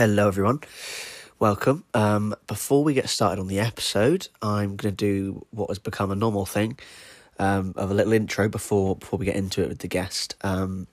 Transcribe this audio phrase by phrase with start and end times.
[0.00, 0.60] Hello, everyone.
[1.38, 1.84] Welcome.
[1.92, 6.10] Um, before we get started on the episode, I'm going to do what has become
[6.10, 6.78] a normal thing
[7.38, 10.36] um, of a little intro before before we get into it with the guest.
[10.40, 10.86] Um,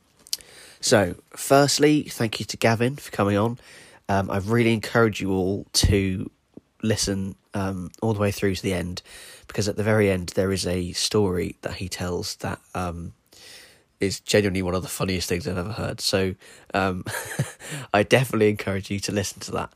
[0.81, 3.59] so, firstly, thank you to Gavin for coming on.
[4.09, 6.29] Um, I've really encouraged you all to
[6.83, 9.03] listen um, all the way through to the end
[9.47, 13.13] because at the very end there is a story that he tells that um,
[13.99, 15.99] is genuinely one of the funniest things I've ever heard.
[16.01, 16.35] So
[16.73, 17.03] um,
[17.93, 19.73] I definitely encourage you to listen to that.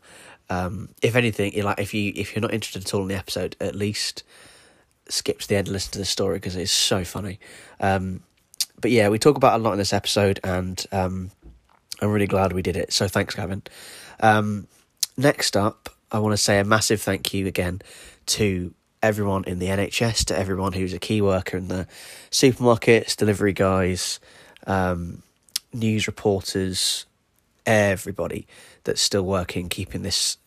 [0.49, 3.55] Um, if anything, like if you if you're not interested at all in the episode,
[3.59, 4.23] at least
[5.07, 7.39] skip to the end and listen to the story because it's so funny.
[7.79, 8.21] Um,
[8.79, 11.31] but yeah, we talk about a lot in this episode, and um,
[12.01, 12.91] I'm really glad we did it.
[12.91, 13.63] So thanks, Gavin.
[14.19, 14.67] Um,
[15.17, 17.81] next up, I want to say a massive thank you again
[18.27, 21.87] to everyone in the NHS, to everyone who's a key worker in the
[22.29, 24.19] supermarkets, delivery guys,
[24.67, 25.23] um,
[25.73, 27.05] news reporters,
[27.65, 28.47] everybody
[28.83, 30.37] that's still working, keeping this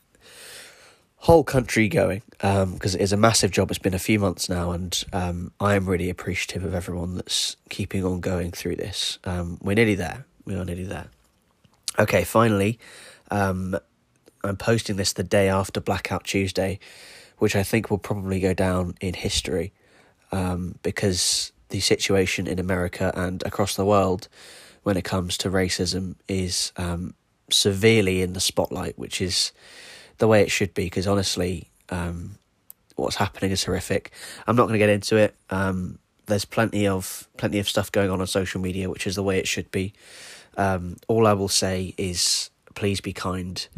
[1.25, 3.71] whole country going because um, it is a massive job.
[3.71, 7.57] It's been a few months now, and um, I am really appreciative of everyone that's
[7.71, 9.19] keeping on going through this.
[9.25, 10.27] Um, we're nearly there.
[10.45, 11.07] We are nearly there.
[11.99, 12.79] Okay, finally,
[13.31, 13.75] um,
[14.43, 16.79] I'm posting this the day after Blackout Tuesday,
[17.45, 19.75] which I think will probably go down in history
[20.33, 24.29] um, because the situation in America and across the world
[24.83, 27.13] when it comes to racism is um,
[27.51, 29.53] severely in the spotlight, which is
[30.17, 30.85] the way it should be.
[30.85, 32.39] Because honestly, um,
[32.97, 34.11] what's happening is horrific.
[34.47, 35.35] I'm not going to get into it.
[35.51, 39.23] Um, there's plenty of plenty of stuff going on on social media, which is the
[39.23, 39.93] way it should be.
[40.57, 43.69] Um, all I will say is, please be kind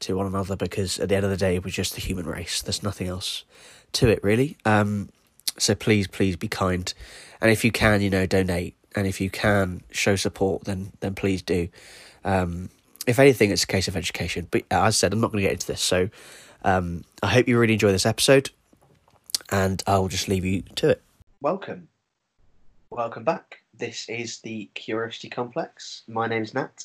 [0.00, 2.62] to one another because at the end of the day, we're just the human race.
[2.62, 3.44] There's nothing else
[3.92, 4.56] to it, really.
[4.64, 5.10] Um,
[5.58, 6.92] so please, please be kind,
[7.40, 11.14] and if you can, you know, donate, and if you can show support, then then
[11.14, 11.68] please do.
[12.24, 12.70] Um,
[13.06, 14.46] if anything, it's a case of education.
[14.50, 15.80] But as I said, I'm not going to get into this.
[15.80, 16.08] So
[16.64, 18.50] um, I hope you really enjoy this episode,
[19.50, 21.02] and I'll just leave you to it.
[21.40, 21.88] Welcome,
[22.90, 23.58] welcome back.
[23.74, 26.02] This is the Curiosity Complex.
[26.06, 26.84] My name's Nat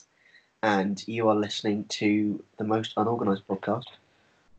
[0.65, 3.85] and you are listening to the most unorganized podcast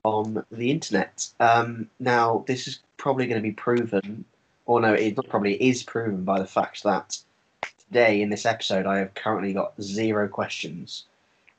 [0.04, 1.28] on the internet.
[1.40, 4.24] Um, now, this is probably going to be proven,
[4.66, 7.18] or no, it's not probably, it is proven by the fact that
[7.88, 11.06] today in this episode I have currently got zero questions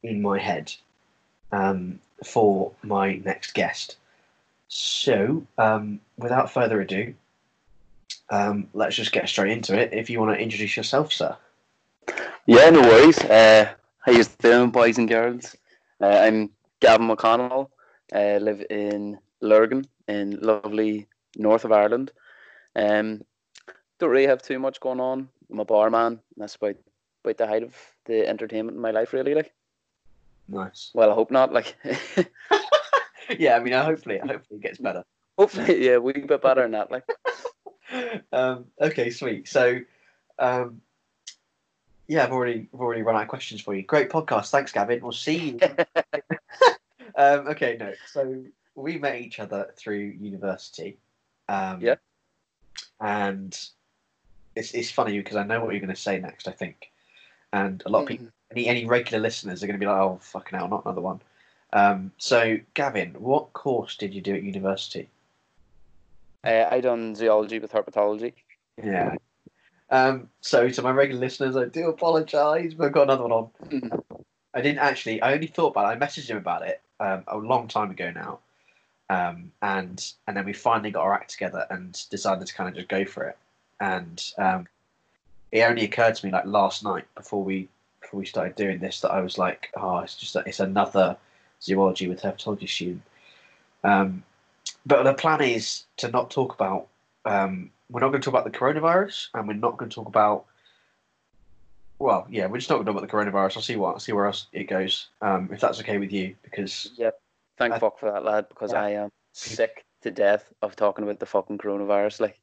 [0.02, 0.74] in my head
[1.52, 3.98] um, for my next guest.
[4.70, 7.14] So, um, without further ado,
[8.30, 9.92] um, let's just get straight into it.
[9.92, 11.36] If you want to introduce yourself, sir.
[12.46, 13.20] Yeah, no worries.
[13.20, 13.74] Uh,
[14.08, 15.58] how you doing, boys and girls?
[16.00, 17.68] Uh, I'm Gavin McConnell.
[18.14, 22.14] I live in Lurgan in lovely north of Ireland.
[22.74, 23.22] Um,
[24.00, 25.28] don't really have too much going on.
[25.52, 26.22] I'm a barman.
[26.38, 26.78] That's about
[27.26, 27.76] about the height of
[28.06, 29.36] the entertainment in my life, really.
[29.36, 29.52] Like,
[30.48, 30.90] nice.
[30.94, 31.52] Well, I hope not.
[31.52, 31.76] Like,
[33.38, 33.58] yeah.
[33.58, 35.04] I mean, hopefully, hopefully it gets better.
[35.38, 36.92] Hopefully, yeah, we get better than that.
[36.92, 37.04] Like,
[38.32, 39.50] um, okay, sweet.
[39.50, 39.80] So,
[40.40, 40.80] um,
[42.08, 43.84] yeah, I've already I've already run out of questions for you.
[43.84, 44.50] Great podcast.
[44.50, 45.02] Thanks, Gavin.
[45.02, 45.60] We'll see you.
[47.16, 47.94] um, okay, no.
[48.12, 48.44] So
[48.76, 50.98] we met each other through university.
[51.50, 51.96] Um, yeah.
[53.02, 53.58] And
[54.56, 56.48] it's it's funny because I know what you're going to say next.
[56.48, 56.92] I think,
[57.52, 58.32] and a lot of people, hmm.
[58.52, 61.22] any any regular listeners are going to be like, "Oh, fucking hell, not another one."
[61.74, 65.10] Um, so, Gavin, what course did you do at university?
[66.44, 68.34] Uh, I done zoology with herpetology.
[68.82, 69.16] Yeah,
[69.90, 74.04] um, so to my regular listeners, I do apologise, but I've got another one on.
[74.54, 75.22] I didn't actually.
[75.22, 76.02] I only thought about it.
[76.02, 78.40] I messaged him about it um, a long time ago now,
[79.10, 82.76] um, and and then we finally got our act together and decided to kind of
[82.76, 83.38] just go for it.
[83.80, 84.68] And um,
[85.52, 87.70] it only occurred to me like last night before we
[88.02, 91.16] before we started doing this that I was like, oh, it's just it's another
[91.62, 93.04] zoology with herpetology student.
[93.84, 94.24] Um,
[94.86, 96.88] but the plan is to not talk about
[97.28, 100.08] um, we're not going to talk about the coronavirus, and we're not going to talk
[100.08, 100.46] about.
[102.00, 103.58] Well, yeah, we're just not going to talk about the coronavirus.
[103.58, 105.08] I'll see what, I'll see where else it goes.
[105.22, 107.12] Um, if that's okay with you, because yeah,
[107.58, 108.50] thank I, fuck for that, lad.
[108.50, 108.84] Because yeah.
[108.84, 112.20] I am sick to death of talking about the fucking coronavirus.
[112.20, 112.40] Like,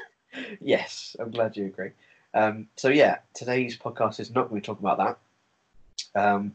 [0.60, 1.90] yes, I'm glad you agree.
[2.32, 6.20] Um, so yeah, today's podcast is not going to be talk about that.
[6.20, 6.54] Um,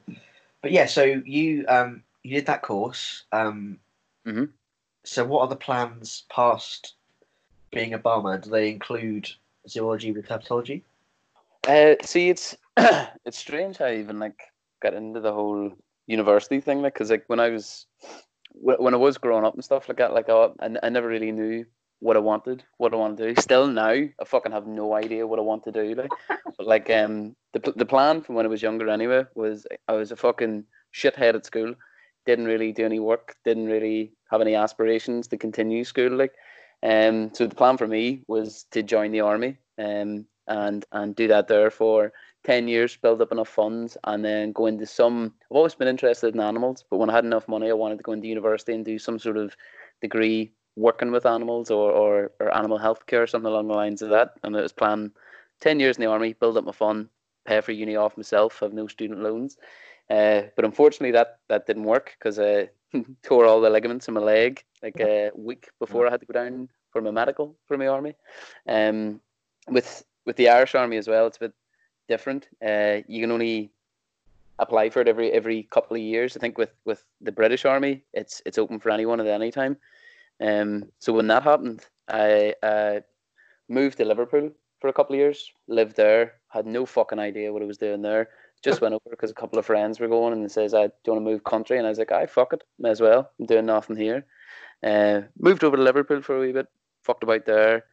[0.61, 3.23] but yeah, so you um, you did that course.
[3.31, 3.79] Um,
[4.25, 4.45] mm-hmm.
[5.05, 6.95] So what are the plans past
[7.71, 9.29] being a barman, do they include
[9.67, 10.81] zoology with herpetology?
[11.67, 12.55] Uh, see, it's
[13.25, 14.41] it's strange how I even like
[14.81, 15.71] got into the whole
[16.07, 17.85] university thing, like, because like when I was
[18.53, 20.49] when I was growing up and stuff like that, like I,
[20.83, 21.65] I never really knew
[21.99, 23.41] what I wanted, what I wanted to do.
[23.41, 25.95] Still now, I fucking have no idea what I want to do.
[25.95, 26.11] Like,
[26.57, 30.11] but like um, the the plan from when I was younger anyway was I was
[30.11, 31.75] a fucking shithead at school,
[32.25, 36.11] didn't really do any work, didn't really have any aspirations to continue school.
[36.11, 36.33] Like,
[36.83, 41.27] um, so the plan for me was to join the army, um, and and do
[41.27, 42.11] that there for
[42.43, 45.33] ten years, build up enough funds, and then go into some.
[45.51, 48.03] I've always been interested in animals, but when I had enough money, I wanted to
[48.03, 49.55] go into university and do some sort of
[50.01, 54.09] degree working with animals or or, or animal health care, something along the lines of
[54.09, 54.35] that.
[54.43, 55.11] And it was plan
[55.59, 57.09] ten years in the army, build up my fund,
[57.45, 59.57] pay for uni off myself, have no student loans.
[60.09, 62.69] Uh, but unfortunately, that that didn't work because I
[63.23, 66.33] tore all the ligaments in my leg like a week before I had to go
[66.33, 68.15] down for my medical for my army.
[68.67, 69.21] Um,
[69.67, 71.53] with with the Irish Army as well, it's a bit
[72.07, 72.47] different.
[72.65, 73.71] Uh, you can only
[74.59, 76.35] apply for it every every couple of years.
[76.35, 79.77] I think with with the British Army, it's it's open for anyone at any time.
[80.41, 82.99] Um, so when that happened, I uh,
[83.67, 87.61] moved to Liverpool for a couple of years, lived there, had no fucking idea what
[87.61, 88.29] I was doing there.
[88.63, 91.25] Just went over because a couple of friends were going and says, "I do want
[91.25, 93.31] to move country?" And I was like, "I fuck it, may as well.
[93.39, 94.25] I'm doing nothing here."
[94.83, 96.67] Uh, moved over to Liverpool for a wee bit,
[97.03, 97.85] fucked about there.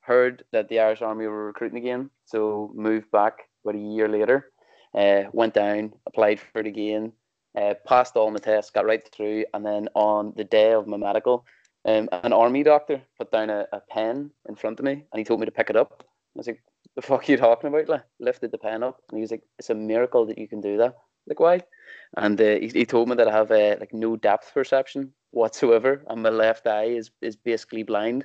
[0.00, 4.50] Heard that the Irish Army were recruiting again, so moved back about a year later.
[4.94, 7.12] Uh, went down, applied for it again,
[7.56, 10.96] uh, passed all my tests, got right through, and then on the day of my
[10.96, 11.44] medical,
[11.84, 15.24] um, an army doctor put down a, a pen in front of me and he
[15.24, 16.02] told me to pick it up.
[16.02, 16.04] I
[16.34, 16.62] was like,
[16.96, 17.88] the fuck are you talking about?
[17.88, 20.60] Like, lifted the pen up and he was like, it's a miracle that you can
[20.60, 20.94] do that.
[21.26, 21.60] Like, why?
[22.16, 26.02] And uh, he, he told me that I have uh, like no depth perception whatsoever
[26.08, 28.24] and my left eye is, is basically blind.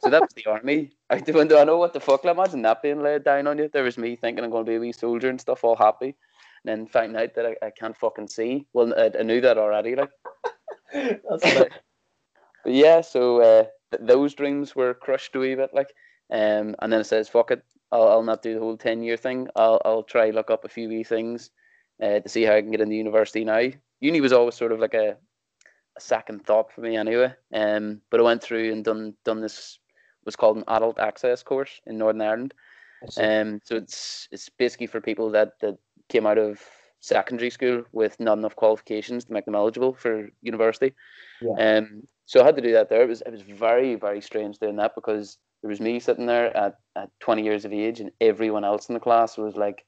[0.00, 0.90] So that was the army.
[1.10, 2.24] I do, I know what the fuck.
[2.24, 3.70] Like, imagine that being laid down on you.
[3.72, 6.16] There was me thinking I'm going to be a wee soldier and stuff, all happy.
[6.64, 8.66] And then finding out that I, I can't fucking see.
[8.72, 9.94] Well, I, I knew that already.
[9.94, 10.10] Like,
[11.28, 11.72] but
[12.64, 15.70] yeah, so uh, th- those dreams were crushed a wee bit.
[15.72, 15.90] Like,
[16.30, 19.16] um, and then it says, "Fuck it, I'll, I'll not do the whole ten year
[19.16, 19.48] thing.
[19.56, 21.50] I'll I'll try look up a few wee things
[22.02, 23.68] uh, to see how I can get into university now."
[24.00, 25.16] Uni was always sort of like a,
[25.96, 27.34] a second thought for me anyway.
[27.52, 29.78] Um, but I went through and done done this
[30.24, 32.54] was called an adult access course in Northern Ireland.
[33.16, 36.60] Um, so it's it's basically for people that that came out of
[37.00, 40.94] secondary school with not enough qualifications to make them eligible for university.
[41.40, 41.78] Yeah.
[41.78, 43.02] Um, so I had to do that there.
[43.02, 46.56] It was it was very very strange doing that because there was me sitting there
[46.56, 49.84] at, at 20 years of age and everyone else in the class was like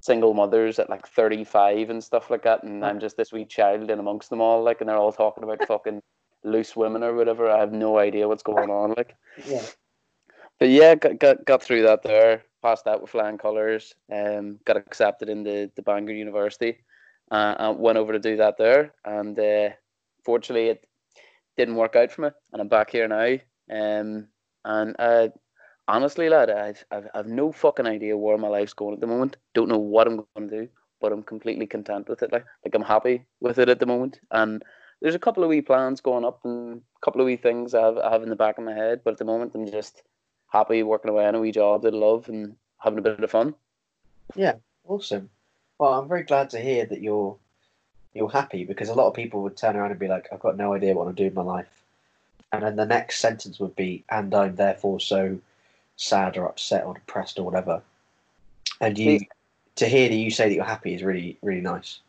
[0.00, 3.90] single mothers at like 35 and stuff like that and I'm just this wee child
[3.90, 6.00] in amongst them all like and they're all talking about fucking
[6.44, 7.50] loose women or whatever.
[7.50, 9.16] I have no idea what's going on like.
[9.46, 9.64] Yeah.
[10.58, 14.76] But yeah, got, got, got through that there, passed that with flying colours, um, got
[14.76, 16.76] accepted into the Bangor University,
[17.30, 18.92] uh, and went over to do that there.
[19.04, 19.70] And uh,
[20.22, 20.86] fortunately, it
[21.56, 23.38] didn't work out for me, and I'm back here now.
[23.70, 24.28] Um,
[24.64, 25.28] and uh,
[25.88, 29.36] honestly, lad, I've, I've, I've no fucking idea where my life's going at the moment.
[29.54, 30.68] Don't know what I'm going to do,
[31.00, 32.32] but I'm completely content with it.
[32.32, 34.20] Like, like I'm happy with it at the moment.
[34.30, 34.62] And
[35.00, 37.82] there's a couple of wee plans going up and a couple of wee things I
[37.82, 40.02] have, I have in the back of my head, but at the moment, I'm just
[40.48, 43.30] happy working away on a wee job that I love and having a bit of
[43.30, 43.54] fun.
[44.34, 44.54] Yeah,
[44.86, 45.30] awesome.
[45.78, 47.36] Well, I'm very glad to hear that you're
[48.12, 50.56] you're happy because a lot of people would turn around and be like, "I've got
[50.56, 51.79] no idea what I'm doing in my life,"
[52.52, 55.38] and then the next sentence would be, "And I'm therefore so
[55.96, 57.82] sad or upset or depressed or whatever."
[58.80, 59.20] And you
[59.76, 62.00] to hear that you say that you're happy is really really nice.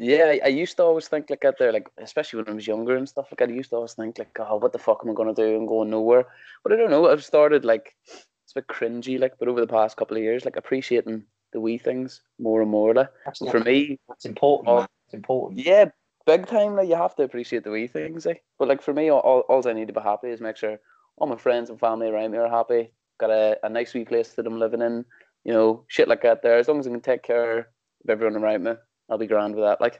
[0.00, 2.66] Yeah, I, I used to always think like that there, like especially when I was
[2.68, 3.48] younger and stuff like that.
[3.48, 5.56] I used to always think like, oh, what the fuck am I gonna do?
[5.56, 6.26] I'm going nowhere.
[6.62, 7.10] But I don't know.
[7.10, 10.44] I've started like it's a bit cringy, like, but over the past couple of years,
[10.44, 12.94] like appreciating the wee things more and more.
[12.94, 14.68] Like, That's for me, It's important.
[14.68, 14.86] Oh.
[15.12, 15.60] important.
[15.60, 15.86] yeah,
[16.28, 16.76] big time.
[16.76, 18.26] Like you have to appreciate the wee things.
[18.26, 20.56] Like, but like for me, all, all, all I need to be happy is make
[20.56, 20.78] sure
[21.16, 22.90] all my friends and family around me are happy.
[23.18, 25.04] Got a, a nice wee place that I'm living in.
[25.44, 26.42] You know, shit like that.
[26.42, 27.66] There, as long as I can take care of
[28.10, 28.72] everyone around me,
[29.08, 29.80] I'll be grand with that.
[29.80, 29.98] Like.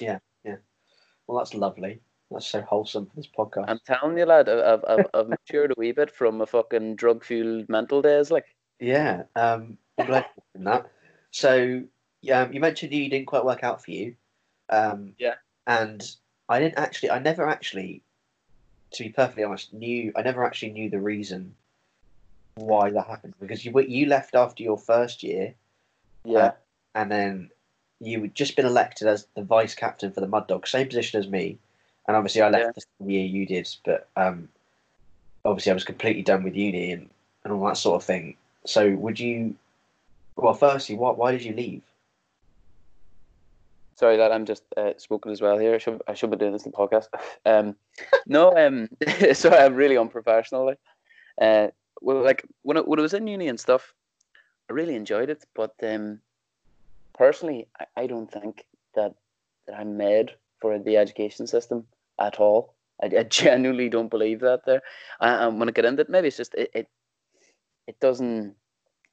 [0.00, 0.56] Yeah, yeah.
[1.26, 2.00] Well, that's lovely.
[2.30, 3.66] That's so wholesome for this podcast.
[3.68, 7.24] I'm telling you, lad, I've, I've, I've matured a wee bit from my fucking drug
[7.24, 8.30] fueled mental days.
[8.30, 8.44] Like,
[8.80, 10.90] Yeah, um, I'm glad that.
[11.30, 11.82] So,
[12.32, 14.14] um, you mentioned you didn't quite work out for you.
[14.70, 15.34] Um, Yeah.
[15.66, 16.02] And
[16.48, 18.02] I didn't actually, I never actually,
[18.92, 21.54] to be perfectly honest, knew, I never actually knew the reason
[22.54, 25.54] why that happened because you you left after your first year
[26.24, 26.52] yeah,
[26.94, 27.50] and then
[28.00, 31.18] you had just been elected as the vice captain for the Mud Dogs, same position
[31.18, 31.58] as me.
[32.06, 32.72] And obviously, I left Yeah.
[32.74, 34.48] the same year you did, but um,
[35.44, 37.10] obviously, I was completely done with uni and,
[37.44, 38.36] and all that sort of thing.
[38.66, 39.56] So, would you?
[40.36, 41.82] Well, firstly, why why did you leave?
[43.98, 45.74] Sorry that I'm just uh, spoken as well here.
[45.74, 47.08] I should I should be doing this in the podcast.
[47.44, 47.76] Um,
[48.26, 48.88] no, um,
[49.32, 50.66] sorry, I'm really unprofessional.
[50.66, 50.78] Like,
[51.40, 51.68] uh,
[52.00, 53.94] well, like when I, when I was in uni and stuff,
[54.70, 55.44] I really enjoyed it.
[55.54, 56.20] But um,
[57.14, 58.64] personally, I, I don't think
[58.94, 59.14] that
[59.66, 61.86] that I'm made for the education system
[62.18, 62.74] at all.
[63.02, 64.82] I, I genuinely don't believe that there.
[65.20, 66.88] I and when I get into it, maybe it's just it, it
[67.86, 68.54] it doesn't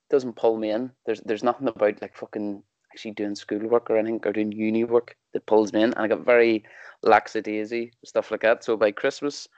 [0.10, 0.92] doesn't pull me in.
[1.06, 2.64] There's there's nothing about like fucking
[2.96, 5.94] actually doing schoolwork or anything or doing uni work that pulls me in.
[5.94, 6.64] And I got very
[7.04, 8.64] lackadaisy stuff like that.
[8.64, 9.50] So by Christmas,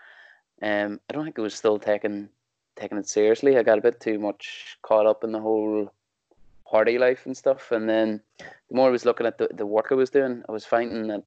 [0.63, 2.29] um, I don't think it was still taking
[2.75, 3.58] taking it seriously.
[3.58, 5.91] I got a bit too much caught up in the whole
[6.65, 7.72] party life and stuff.
[7.72, 10.51] And then the more I was looking at the, the work I was doing, I
[10.51, 11.24] was finding that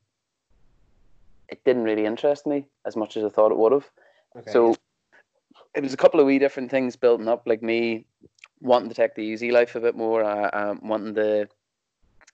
[1.49, 3.89] it didn't really interest me as much as I thought it would have.
[4.37, 4.51] Okay.
[4.51, 4.75] So
[5.75, 8.05] it was a couple of wee different things building up, like me
[8.61, 11.49] wanting to take the easy life a bit more, uh, um, wanting to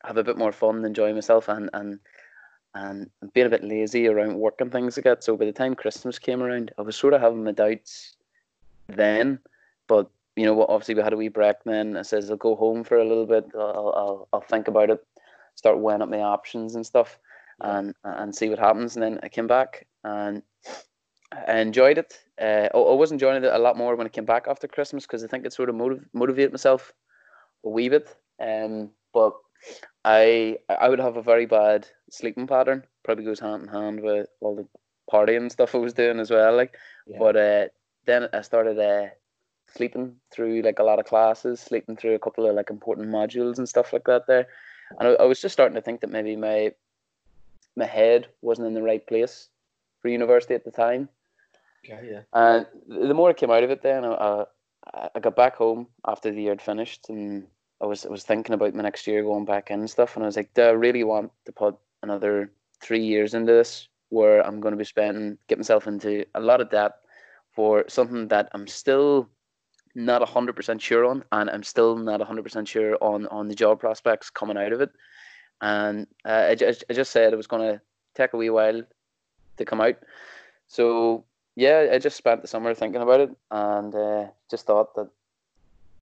[0.07, 1.99] have a bit more fun, enjoy myself, and and
[2.75, 5.25] and being a bit lazy around work and things like that.
[5.25, 8.17] So by the time Christmas came around, I was sort of having my doubts
[8.89, 9.39] then,
[9.89, 10.69] but you know what?
[10.69, 11.57] Obviously, we had a wee break.
[11.65, 13.47] Then I says I'll go home for a little bit.
[13.55, 15.05] I'll I'll, I'll think about it,
[15.55, 17.19] start weighing up my options and stuff
[17.61, 18.97] and and see what happens.
[18.97, 20.43] And then I came back and
[21.33, 22.19] I enjoyed it.
[22.41, 25.25] Uh, I, was enjoying it a lot more when I came back after Christmas because
[25.25, 26.93] I think it sort of motiv- motivated myself
[27.65, 28.15] a wee bit.
[28.39, 29.35] Um, but
[30.07, 32.85] I I would have a very bad sleeping pattern.
[33.03, 34.67] Probably goes hand in hand with all the
[35.13, 36.57] partying stuff I was doing as well.
[36.57, 37.19] Like, yeah.
[37.19, 37.67] but uh,
[38.07, 39.09] then I started uh,
[39.75, 43.59] sleeping through like a lot of classes, sleeping through a couple of like important modules
[43.59, 44.47] and stuff like that there.
[45.01, 46.73] And I, I was just starting to think that maybe my
[47.75, 49.49] my head wasn't in the right place
[50.01, 51.09] for university at the time.
[51.85, 52.21] Okay, yeah.
[52.33, 54.45] And the more I came out of it, then I,
[55.15, 57.49] I got back home after the year had finished, and
[57.81, 60.25] I was I was thinking about my next year going back in and stuff, and
[60.25, 64.47] I was like, do I really want to put another three years into this, where
[64.47, 66.93] I'm going to be spending, get myself into a lot of debt
[67.53, 69.29] for something that I'm still
[69.95, 73.55] not hundred percent sure on, and I'm still not hundred percent sure on on the
[73.55, 74.91] job prospects coming out of it
[75.61, 77.81] and uh, I, just, I just said it was going to
[78.15, 78.83] take a wee while
[79.57, 79.97] to come out.
[80.69, 85.09] So yeah, I just spent the summer thinking about it, and uh, just thought that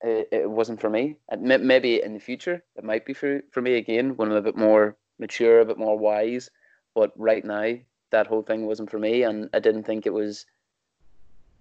[0.04, 1.16] it, it wasn't for me.
[1.38, 4.56] maybe in the future it might be for for me again when I'm a bit
[4.56, 6.50] more mature, a bit more wise.
[6.94, 7.74] But right now,
[8.10, 10.46] that whole thing wasn't for me, and I didn't think it was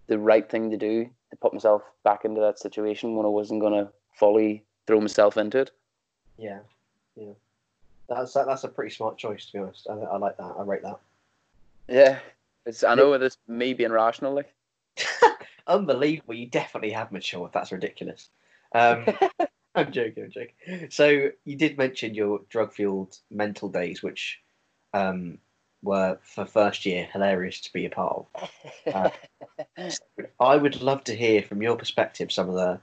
[0.08, 3.62] the right thing to do to put myself back into that situation when I wasn't
[3.62, 5.72] going to fully throw myself into it.
[6.38, 6.60] Yeah,
[7.16, 7.34] yeah.
[8.10, 9.88] That's that's a pretty smart choice, to be honest.
[9.90, 10.54] I, I like that.
[10.58, 11.00] I rate that.
[11.88, 12.20] Yeah,
[12.66, 12.84] it's.
[12.84, 14.54] I know it's me being rational, like.
[15.68, 16.34] Unbelievable!
[16.34, 17.52] You definitely have matured.
[17.54, 18.30] That's ridiculous.
[18.74, 19.06] Um,
[19.76, 20.26] I'm joking.
[20.26, 20.90] I'm joking.
[20.90, 24.40] So you did mention your drug-fueled mental days, which
[24.94, 25.40] um,
[25.82, 28.50] were for first year hilarious to be a part of.
[28.94, 29.10] Uh,
[30.40, 32.80] I would love to hear from your perspective some of the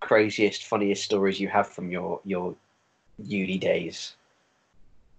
[0.00, 2.54] craziest, funniest stories you have from your your
[3.18, 4.14] uni days.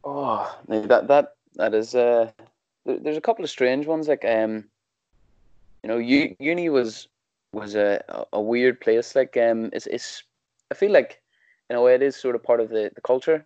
[0.04, 1.96] Oh, that that that is.
[1.96, 2.32] Uh,
[2.86, 4.08] there's a couple of strange ones.
[4.08, 4.66] Like, um,
[5.84, 7.08] you know, uni was
[7.52, 9.16] was a a weird place.
[9.16, 10.24] Like, um, it's it's.
[10.72, 11.22] I feel like,
[11.70, 13.46] in a way, it is sort of part of the, the culture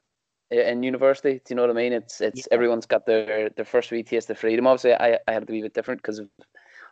[0.50, 1.34] in university.
[1.34, 1.94] Do you know what I mean?
[1.94, 2.54] It's it's yeah.
[2.54, 4.68] everyone's got their their first wee taste of freedom.
[4.68, 6.30] Obviously, I I had to be a bit different because I've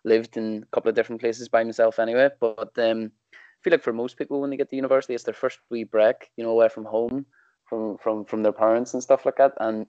[0.04, 2.30] lived in a couple of different places by myself anyway.
[2.40, 5.34] But um, I feel like for most people, when they get to university, it's their
[5.34, 7.26] first wee break, you know, away from home
[7.68, 9.54] from from from their parents and stuff like that.
[9.60, 9.88] And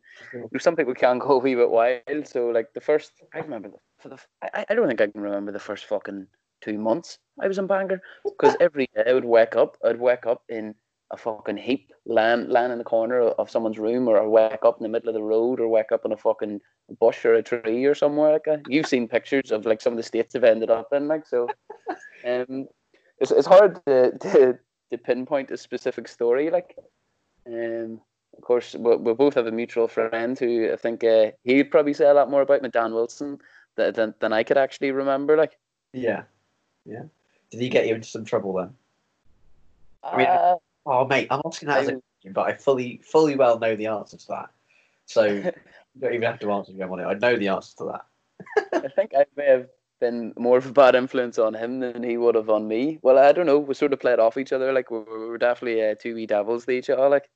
[0.59, 2.27] some people can go a wee bit wild.
[2.27, 5.21] So like the first, I remember the, for the I, I don't think I can
[5.21, 6.27] remember the first fucking
[6.63, 10.27] two months I was in Bangor because every day I would wake up, I'd wake
[10.27, 10.75] up in
[11.13, 14.79] a fucking heap, land land in the corner of someone's room, or, or wake up
[14.79, 16.61] in the middle of the road, or wake up in a fucking
[16.99, 18.63] bush or a tree or somewhere like that.
[18.69, 21.49] You've seen pictures of like some of the states I've ended up in, like so.
[22.27, 22.67] Um,
[23.21, 24.59] it's it's hard to to,
[24.91, 26.75] to pinpoint a specific story, like
[27.47, 28.01] um,
[28.37, 31.95] of course, we, we both have a mutual friend who I think uh, he'd probably
[31.95, 33.39] say a lot more about me, Dan Wilson,
[33.77, 35.37] than, than, than I could actually remember.
[35.37, 35.59] Like,
[35.93, 36.23] yeah,
[36.85, 37.05] yeah.
[37.51, 38.75] Did he get you into some trouble then?
[40.03, 43.01] I mean, uh, oh mate, I'm asking that I, as a question, but I fully,
[43.05, 44.51] fully well know the answer to that.
[45.07, 45.53] So you
[46.01, 47.07] don't even have to answer if you want it.
[47.07, 48.85] I know the answer to that.
[48.85, 49.69] I think I may have
[50.01, 52.99] been more of a bad influence on him than he would have on me.
[53.03, 53.59] Well, I don't know.
[53.59, 54.73] We sort of played off each other.
[54.73, 57.09] Like we were definitely uh, two wee devils to each other.
[57.09, 57.29] Like.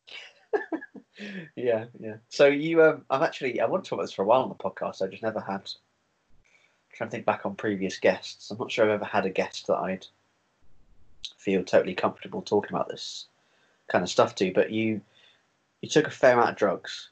[1.56, 2.16] yeah, yeah.
[2.28, 4.48] So you, um, I've actually I want to talk about this for a while on
[4.48, 5.02] the podcast.
[5.02, 5.60] I just never had.
[5.60, 8.50] I'm trying to think back on previous guests.
[8.50, 10.06] I'm not sure I've ever had a guest that I'd
[11.36, 13.26] feel totally comfortable talking about this
[13.88, 14.52] kind of stuff to.
[14.52, 15.00] But you,
[15.80, 17.09] you took a fair amount of drugs.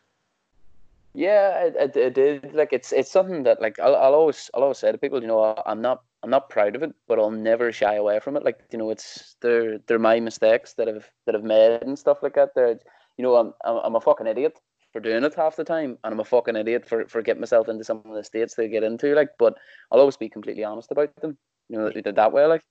[1.18, 2.54] Yeah, I, I, I, did.
[2.54, 5.26] Like it's it's something that like I'll, I'll always I'll always say to people, you
[5.26, 8.44] know, I'm not I'm not proud of it, but I'll never shy away from it.
[8.44, 12.22] Like you know, it's they're they're my mistakes that I've that I've made and stuff
[12.22, 12.54] like that.
[12.54, 12.78] They're
[13.16, 16.12] you know I'm I'm a fucking idiot for for doing it half the time, and
[16.12, 18.82] I'm a fucking idiot for, for getting myself into some of the states they get
[18.82, 19.14] into.
[19.14, 19.56] Like, but
[19.90, 21.36] I'll always be completely honest about them.
[21.68, 22.46] You know, that, that way.
[22.46, 22.62] Like,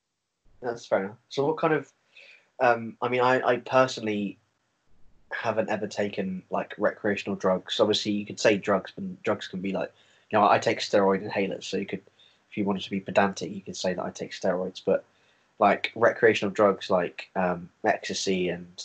[0.62, 1.18] that's fair enough.
[1.30, 1.92] So, what kind of?
[2.60, 4.40] Um, I mean, I, I personally
[5.38, 7.80] haven't ever taken like recreational drugs.
[7.80, 9.92] Obviously, you could say drugs, but drugs can be like,
[10.30, 12.02] you know, I take steroid inhalers, so you could,
[12.50, 14.82] if you wanted to be pedantic, you could say that I take steroids.
[14.84, 15.06] But
[15.60, 18.84] like recreational drugs, like um, ecstasy and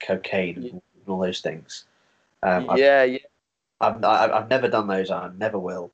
[0.00, 0.70] cocaine yeah.
[0.70, 1.84] and all those things.
[2.42, 3.18] Um, yeah, I've, yeah.
[3.80, 5.10] I've, I've, I've never done those.
[5.10, 5.90] I never will.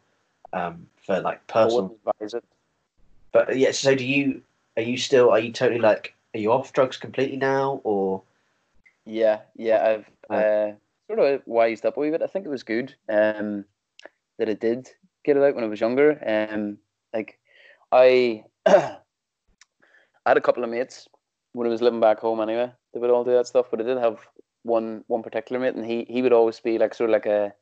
[0.53, 1.97] Um, for like personal.
[3.33, 4.43] But yeah, so do you?
[4.77, 5.31] Are you still?
[5.31, 6.15] Are you totally like?
[6.35, 8.23] Are you off drugs completely now, or?
[9.05, 9.85] Yeah, yeah.
[9.85, 10.73] I've uh,
[11.07, 12.23] sort of wised up a wee bit.
[12.23, 13.65] I think it was good um,
[14.39, 14.89] that I did
[15.25, 16.19] get it out when I was younger.
[16.27, 16.79] Um,
[17.13, 17.39] like
[17.91, 18.99] I, I
[20.27, 21.09] had a couple of mates
[21.53, 22.73] when I was living back home anyway.
[22.93, 24.21] They would all do that stuff, but I did have
[24.63, 27.53] one one particular mate, and he he would always be like sort of like a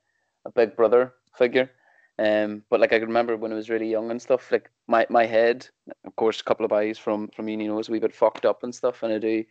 [0.45, 1.71] a big brother figure.
[2.19, 5.07] Um, but like I can remember when I was really young and stuff, like my,
[5.09, 5.67] my head,
[6.05, 8.63] of course, a couple of eyes from from uni was a wee bit fucked up
[8.63, 9.45] and stuff, and I do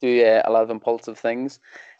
[0.00, 1.58] do uh, a lot of impulsive things.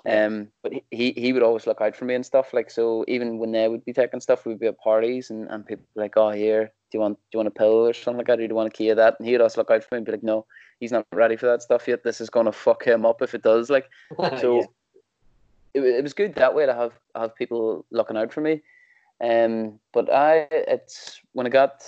[0.08, 2.52] Um, but he, he would always look out for me and stuff.
[2.52, 5.66] Like so, even when they would be taking stuff, we'd be at parties and, and
[5.66, 8.28] people like, "Oh, here, do you want do you want a pill or something like
[8.28, 8.34] that?
[8.34, 9.98] Or do you want a key of that?" And he'd always look out for me
[9.98, 10.46] and be like, "No,
[10.78, 12.04] he's not ready for that stuff yet.
[12.04, 13.88] This is gonna fuck him up if it does." Like,
[14.40, 14.66] so yeah.
[15.74, 18.62] it, it was good that way to have have people looking out for me.
[19.20, 21.84] Um, but I it's when I got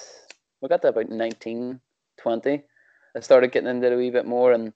[0.60, 1.80] we got to about 19,
[2.16, 2.62] 20,
[3.16, 4.72] I started getting into it a wee bit more and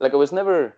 [0.00, 0.76] like I was never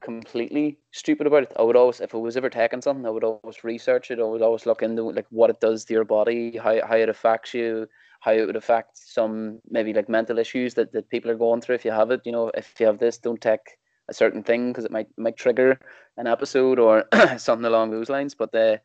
[0.00, 1.52] completely stupid about it.
[1.58, 4.18] I would always, if I was ever taking something, I would always research it.
[4.18, 7.08] I would always look into like what it does to your body, how how it
[7.08, 7.86] affects you,
[8.20, 11.76] how it would affect some maybe like mental issues that, that people are going through.
[11.76, 13.78] If you have it, you know, if you have this, don't take
[14.08, 15.78] a certain thing because it might might trigger
[16.16, 17.04] an episode or
[17.38, 18.34] something along those lines.
[18.34, 18.78] But uh,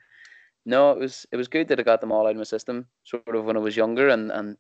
[0.66, 2.88] no, it was it was good that I got them all out of my system,
[3.04, 4.58] sort of when I was younger, and and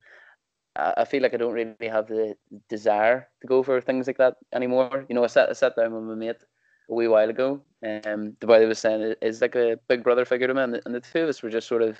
[0.75, 2.35] I feel like I don't really have the
[2.69, 5.05] desire to go for things like that anymore.
[5.07, 6.43] You know, I sat I sat down with my mate
[6.89, 10.03] a wee while ago, and um, the boy that was saying is like a big
[10.03, 11.97] brother figure to me, and the, and the two of us were just sort of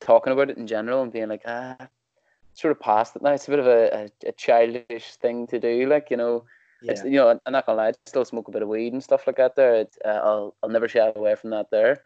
[0.00, 1.76] talking about it in general and being like, ah,
[2.54, 3.32] sort of past it now.
[3.32, 6.44] It's a bit of a, a, a childish thing to do, like you know.
[6.80, 6.92] Yeah.
[6.92, 9.02] It's, you know, I'm not gonna lie, I still smoke a bit of weed and
[9.02, 9.56] stuff like that.
[9.56, 11.70] There, it, uh, I'll I'll never shy away from that.
[11.72, 12.04] There,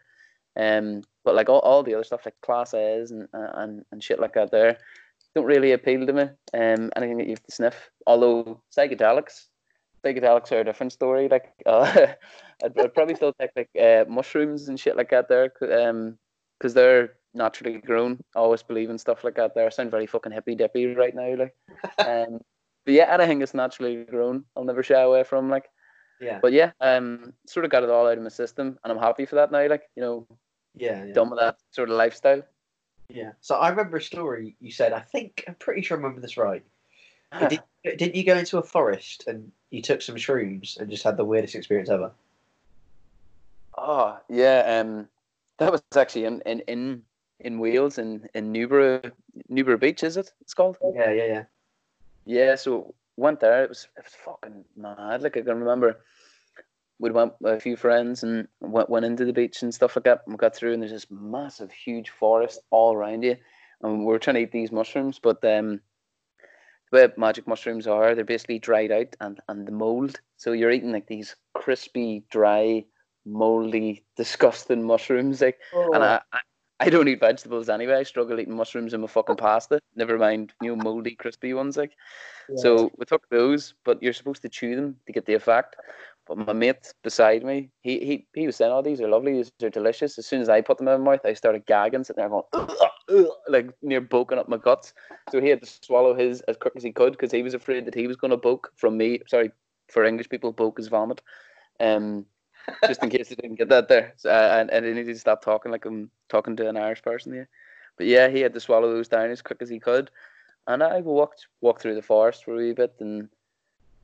[0.55, 4.19] um, but like all, all the other stuff like class A's and and and shit
[4.19, 4.49] like that.
[4.49, 4.79] There,
[5.35, 6.23] don't really appeal to me.
[6.53, 7.89] Um, anything that you have to sniff.
[8.05, 9.45] Although psychedelics,
[10.03, 11.27] psychedelics are a different story.
[11.29, 12.07] Like, uh,
[12.63, 15.51] I'd, I'd, probably still take like uh, mushrooms and shit like that there,
[15.87, 16.17] um,
[16.59, 18.19] because they're naturally grown.
[18.35, 19.55] I always believe in stuff like that.
[19.55, 21.55] There, I sound very fucking hippy dippy right now, like.
[21.97, 22.39] Um,
[22.85, 25.49] but yeah, anything that's naturally grown, I'll never shy away from.
[25.49, 25.69] Like,
[26.19, 26.39] yeah.
[26.41, 29.25] But yeah, um, sort of got it all out of my system, and I'm happy
[29.25, 29.67] for that now.
[29.67, 30.27] Like, you know,
[30.75, 31.13] yeah, yeah.
[31.13, 32.43] done with that sort of lifestyle.
[33.09, 33.31] Yeah.
[33.41, 34.93] So I remember a story you said.
[34.93, 36.63] I think I'm pretty sure I remember this right.
[37.49, 41.17] Did, didn't you go into a forest and you took some shrooms and just had
[41.17, 42.11] the weirdest experience ever?
[43.75, 45.07] Oh yeah, um,
[45.57, 47.01] that was actually in in in,
[47.39, 49.11] in Wales in in Newborough
[49.49, 50.31] Newborough Beach, is it?
[50.41, 50.77] It's called.
[50.93, 51.43] Yeah, yeah, yeah.
[52.25, 53.63] Yeah, so went there.
[53.63, 55.23] It was it was fucking mad.
[55.23, 55.99] Like I can remember
[56.99, 60.05] we went with a few friends and went, went into the beach and stuff like
[60.05, 60.21] that.
[60.25, 63.35] And we got through, and there's this massive, huge forest all around you.
[63.81, 65.81] And we were trying to eat these mushrooms, but um,
[66.91, 70.19] the way magic mushrooms are, they're basically dried out and, and the mold.
[70.37, 72.85] So you're eating like these crispy, dry,
[73.25, 75.41] moldy, disgusting mushrooms.
[75.41, 75.91] Like, oh.
[75.93, 76.39] and I, I,
[76.79, 77.95] I don't eat vegetables anyway.
[77.95, 79.79] I struggle eating mushrooms in my fucking pasta.
[79.95, 81.77] Never mind, you know, moldy, crispy ones.
[81.77, 81.93] Like,
[82.49, 82.55] yeah.
[82.57, 85.75] so we took those, but you're supposed to chew them to get the effect.
[86.25, 89.33] But my mate beside me, he he he was saying, "Oh, these are lovely.
[89.33, 92.05] These are delicious." As soon as I put them in my mouth, I started gagging,
[92.05, 92.75] sitting there going, ugh,
[93.09, 94.93] ugh, like near boking up my guts.
[95.31, 97.85] So he had to swallow his as quick as he could because he was afraid
[97.85, 99.19] that he was going to boke from me.
[99.27, 99.51] Sorry,
[99.89, 101.21] for English people, boke is vomit.
[101.81, 102.25] Um,
[102.87, 105.19] just in case he didn't get that there, so, uh, and and he needed to
[105.19, 107.49] stop talking like I'm talking to an Irish person here.
[107.97, 110.09] But yeah, he had to swallow those down as quick as he could,
[110.67, 113.27] and I walked walked through the forest for a wee bit and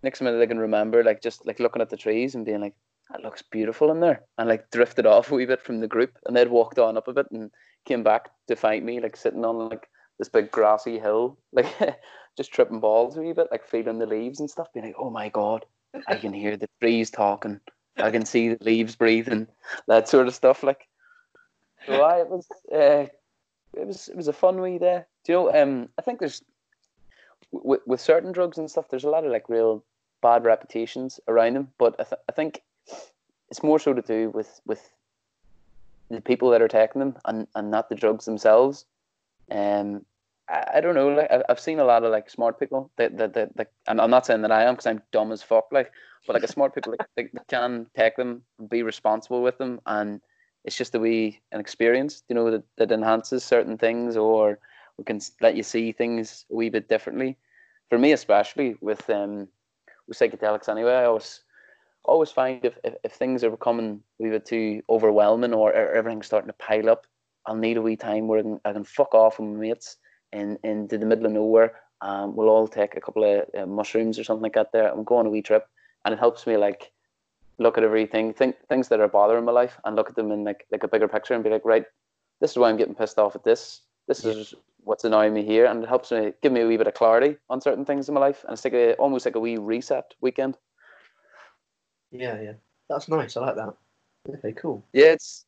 [0.04, 2.76] next minute I can remember like just like looking at the trees and being like,
[3.12, 6.18] that looks beautiful in there, and like drifted off a wee bit from the group,
[6.26, 7.50] and they'd walked on up a bit and
[7.86, 11.98] came back to find me like sitting on like this big grassy hill, like
[12.38, 15.10] just tripping balls a wee bit, like feeling the leaves and stuff, being like, oh
[15.10, 15.66] my god,
[16.08, 17.60] I can hear the trees talking,
[17.98, 19.48] I can see the leaves breathing,
[19.88, 20.62] that sort of stuff.
[20.62, 20.88] Like,
[21.88, 23.08] so I, it was, uh,
[23.74, 25.04] it was, it was a fun wee day.
[25.24, 25.62] Do you know?
[25.62, 26.44] Um, I think there's
[27.52, 29.84] with, with certain drugs and stuff, there's a lot of like real
[30.22, 31.70] bad reputations around them.
[31.78, 32.62] But I, th- I think
[33.50, 34.82] it's more so to do with with
[36.10, 38.86] the people that are taking them and, and not the drugs themselves.
[39.52, 40.06] Um,
[40.50, 41.10] I, I don't know.
[41.10, 44.10] Like I've seen a lot of like smart people that that that, that and I'm
[44.10, 45.68] not saying that I am because I'm dumb as fuck.
[45.72, 45.92] Like,
[46.26, 49.80] but like a smart people like, they, they can take them, be responsible with them,
[49.86, 50.22] and
[50.66, 54.60] it's just a wee an experience, you know, that, that enhances certain things or
[54.98, 57.38] we can let you see things a wee bit differently.
[57.90, 59.48] For me, especially with um
[60.10, 61.42] with psychedelics, anyway, I always
[62.06, 65.94] always find if, if, if things are becoming a wee bit too overwhelming or, or
[65.94, 67.06] everything's starting to pile up,
[67.46, 69.98] I'll need a wee time where I can, I can fuck off with my mates
[70.34, 71.76] in into the middle of nowhere.
[72.02, 75.06] Um, we'll all take a couple of uh, mushrooms or something like that there and
[75.06, 75.68] go on a wee trip,
[76.06, 76.92] and it helps me like
[77.58, 80.44] look at everything, think things that are bothering my life, and look at them in
[80.44, 81.86] like like a bigger picture and be like, right,
[82.42, 83.82] this is why I'm getting pissed off at this.
[84.08, 84.56] This is
[84.90, 87.38] what's annoying me here, and it helps me give me a wee bit of clarity
[87.48, 90.16] on certain things in my life, and it's like a almost like a wee reset
[90.20, 90.58] weekend.
[92.12, 92.54] Yeah, yeah.
[92.90, 93.38] That's nice.
[93.38, 93.76] I like that.
[94.28, 94.84] Okay, cool.
[94.92, 95.46] Yeah, it's,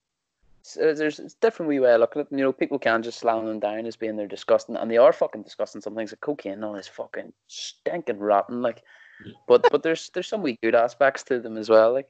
[0.60, 2.38] it's uh, there's it's different wee way of looking at it.
[2.38, 5.12] You know, people can just slam them down as being they're disgusting, and they are
[5.12, 5.82] fucking disgusting.
[5.82, 8.62] Some things like cocaine, and all is fucking stinking rotten.
[8.62, 8.84] Like,
[9.48, 11.94] but but there's there's some wee good aspects to them as well.
[11.94, 12.10] Like,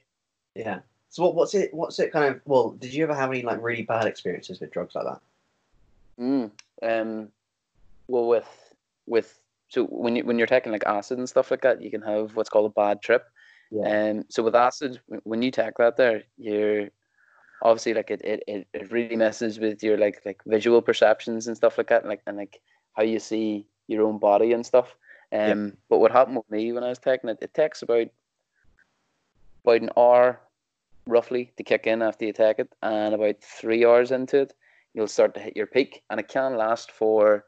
[0.54, 0.80] Yeah.
[1.08, 1.74] So what, what's it?
[1.74, 2.41] What's it kind of?
[2.44, 5.22] Well, did you ever have any like really bad experiences with drugs like that?
[6.21, 6.51] Mm,
[6.84, 7.29] um,
[8.07, 8.73] well with
[9.07, 12.01] with so when you when you're taking like acid and stuff like that, you can
[12.01, 13.23] have what's called a bad trip.
[13.71, 14.10] Yeah.
[14.10, 16.89] Um, so with acid, when you take that there, you're
[17.62, 21.55] obviously like it, it, it, it really messes with your like like visual perceptions and
[21.55, 22.62] stuff like that, and like and like
[22.93, 24.95] how you see your own body and stuff.
[25.31, 28.07] Um, but what happened with me when I was taking it, it takes about
[29.63, 30.41] about an hour
[31.07, 34.53] roughly to kick in after you take it, and about three hours into it,
[34.93, 37.45] you'll start to hit your peak, and it can last for.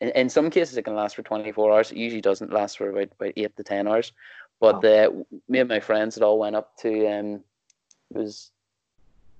[0.00, 1.92] In, in some cases, it can last for 24 hours.
[1.92, 4.12] It usually doesn't last for about, about 8 to 10 hours.
[4.58, 5.10] But uh,
[5.48, 7.40] me and my friends had all went up to um,
[8.14, 8.50] it was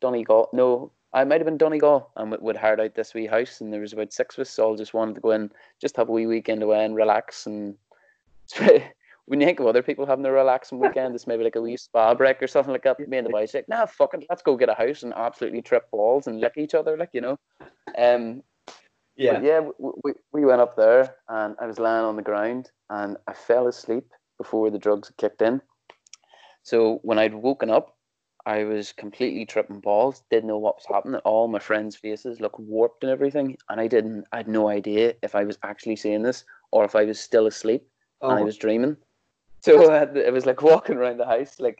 [0.01, 0.49] Donegal.
[0.53, 3.73] No, I might have been Donegal, and we would hired out this wee house, and
[3.73, 4.51] there was about six of us.
[4.51, 7.47] So all just wanted to go in, just have a wee weekend away and relax.
[7.47, 7.77] And
[9.27, 11.77] when you think of other people having a relaxing weekend, it's maybe like a wee
[11.77, 12.99] spa break or something like that.
[13.09, 15.63] Me and the boys like, nah, fuck it, let's go get a house and absolutely
[15.63, 17.39] trip balls and lick each other, like you know.
[17.97, 18.43] Um,
[19.17, 19.41] Yeah.
[19.43, 23.17] yeah, we, we, we went up there and I was lying on the ground and
[23.29, 24.05] I fell asleep
[24.39, 25.61] before the drugs had kicked in.
[26.63, 27.97] So when I'd woken up,
[28.45, 31.21] I was completely tripping balls, didn't know what was happening.
[31.25, 34.25] All my friends' faces looked warped and everything, and I didn't.
[34.33, 37.47] I had no idea if I was actually seeing this or if I was still
[37.47, 37.87] asleep
[38.23, 38.97] and I Oh, was dreaming.
[39.65, 41.79] So I, had, I was like walking around the house, like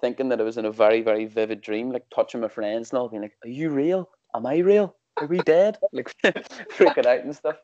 [0.00, 2.98] thinking that I was in a very, very vivid dream, like touching my friends and
[2.98, 4.08] all, being like, "Are you real?
[4.34, 4.96] Am I real?
[5.20, 7.56] Are we dead?" Like freaking out and stuff.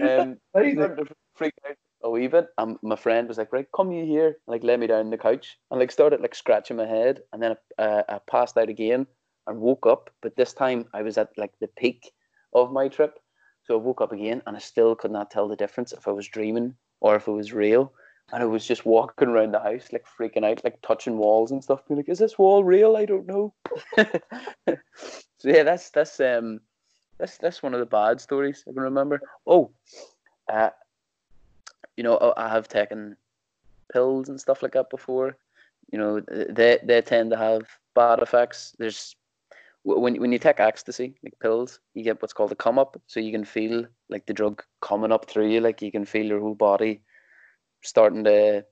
[0.00, 3.66] Um, I started to freak out a wee bit, and my friend was like, "Right,
[3.74, 6.36] come you here," and, like lay me down on the couch, and like started like
[6.36, 9.08] scratching my head, and then uh, I passed out again
[9.48, 10.10] and woke up.
[10.22, 12.12] But this time I was at like the peak
[12.52, 13.18] of my trip,
[13.64, 16.12] so I woke up again, and I still could not tell the difference if I
[16.12, 17.92] was dreaming or if it was real.
[18.32, 21.62] And I was just walking around the house, like freaking out, like touching walls and
[21.62, 22.96] stuff, being like, "Is this wall real?
[22.96, 23.54] I don't know."
[24.66, 26.60] so yeah, that's that's um,
[27.18, 29.20] that's that's one of the bad stories I can remember.
[29.46, 29.70] Oh,
[30.52, 30.70] uh,
[31.96, 33.16] you know, I have taken
[33.92, 35.36] pills and stuff like that before.
[35.92, 37.62] You know, they they tend to have
[37.94, 38.74] bad effects.
[38.76, 39.14] There's
[39.84, 43.20] when when you take ecstasy, like pills, you get what's called a come up, so
[43.20, 46.40] you can feel like the drug coming up through you, like you can feel your
[46.40, 47.02] whole body
[47.82, 48.64] starting to.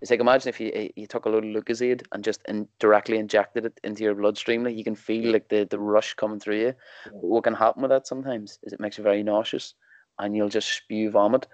[0.00, 3.18] It's like imagine if you you took a load of Lucozade and just in, directly
[3.18, 6.60] injected it into your bloodstream, like you can feel like the, the rush coming through
[6.60, 6.74] you.
[7.04, 9.74] But what can happen with that sometimes is it makes you very nauseous,
[10.18, 11.46] and you'll just spew vomit.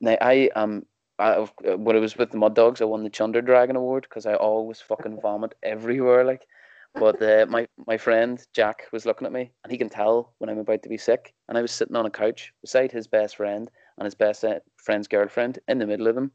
[0.00, 0.86] Now I um
[1.18, 4.26] I, when I was with the Mud Dogs, I won the Chunder Dragon Award because
[4.26, 6.24] I always fucking vomit everywhere.
[6.24, 6.46] Like,
[6.94, 10.50] but uh, my my friend Jack was looking at me, and he can tell when
[10.50, 11.34] I'm about to be sick.
[11.48, 14.44] And I was sitting on a couch beside his best friend and his best
[14.76, 16.32] friend's girlfriend in the middle of them,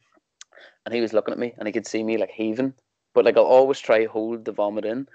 [0.85, 2.73] and he was looking at me, and he could see me like heaving.
[3.13, 5.07] But like I'll always try hold the vomit in,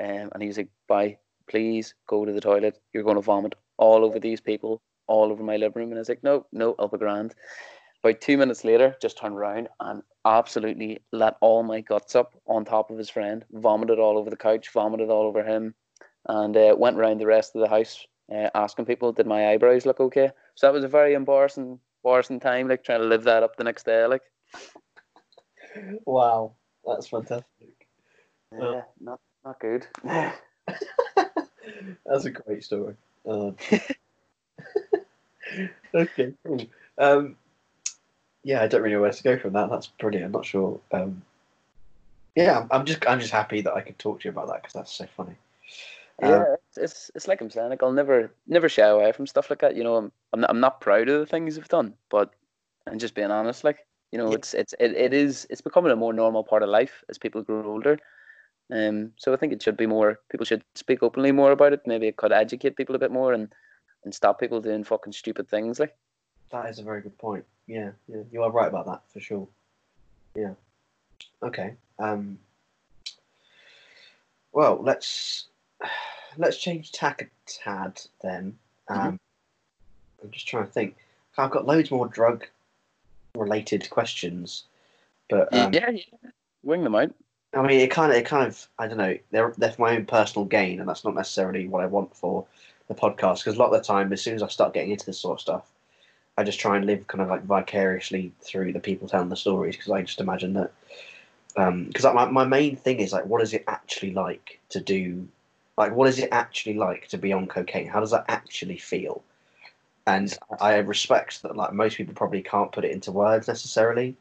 [0.00, 2.78] um, and he was like, "Bye, please go to the toilet.
[2.92, 6.00] You're going to vomit all over these people, all over my living room." And I
[6.00, 7.34] was like, "No, no, I'll be grand."
[8.04, 12.64] About two minutes later, just turned around and absolutely let all my guts up on
[12.64, 15.74] top of his friend, vomited all over the couch, vomited all over him,
[16.26, 19.86] and uh, went around the rest of the house uh, asking people, "Did my eyebrows
[19.86, 23.42] look okay?" So that was a very embarrassing, embarrassing time, like trying to live that
[23.42, 24.22] up the next day, like.
[26.06, 26.54] Wow,
[26.86, 27.46] that's fantastic.
[28.52, 29.86] Yeah, not not good.
[32.06, 32.94] That's a great story.
[33.28, 33.56] Um,
[35.94, 36.66] okay, cool.
[36.96, 37.36] Um,
[38.42, 39.70] yeah, I don't really know where to go from that.
[39.70, 40.26] That's brilliant.
[40.26, 40.80] I'm not sure.
[40.92, 41.22] Um,
[42.34, 44.62] yeah, I'm, I'm just I'm just happy that I could talk to you about that
[44.62, 45.36] because that's so funny.
[46.22, 47.70] Um, Yeah, it's, it's it's like I'm saying.
[47.70, 49.76] Like I'll never never shy away from stuff like that.
[49.76, 52.30] You know, I'm I'm not, I'm not proud of the things I've done, but
[52.86, 53.64] I'm just being honest.
[53.64, 54.36] Like you know, Yeah.
[54.36, 57.42] it's it's it, it is it's becoming a more normal part of life as people
[57.42, 57.98] grow older.
[58.70, 60.20] Um, so I think it should be more.
[60.28, 61.86] People should speak openly more about it.
[61.86, 63.52] Maybe it could educate people a bit more and
[64.04, 65.78] and stop people doing fucking stupid things.
[65.80, 65.96] Like
[66.50, 67.44] That is a very good point.
[67.66, 69.48] Yeah, yeah, you are right about that for sure.
[70.34, 70.54] Yeah.
[71.42, 71.74] Okay.
[71.98, 72.38] Um.
[74.52, 75.46] Well, let's
[76.36, 78.56] let's change tack a tad then.
[78.88, 79.20] Um,
[80.22, 80.96] I'm just trying to think.
[81.36, 82.46] I've got loads more drug
[83.36, 84.64] related questions,
[85.30, 86.30] but um, yeah, yeah,
[86.64, 87.14] wing them out.
[87.54, 89.16] I mean, it kind of, it kind of, I don't know.
[89.30, 92.44] They're they're for my own personal gain, and that's not necessarily what I want for
[92.88, 93.38] the podcast.
[93.38, 95.38] Because a lot of the time, as soon as I start getting into this sort
[95.38, 95.70] of stuff,
[96.36, 99.76] I just try and live kind of like vicariously through the people telling the stories.
[99.76, 100.72] Because I just imagine that.
[101.54, 105.26] Because my my main thing is like, what is it actually like to do?
[105.78, 107.86] Like, what is it actually like to be on cocaine?
[107.86, 109.22] How does that actually feel?
[110.08, 114.16] And I respect that, like most people probably can't put it into words necessarily.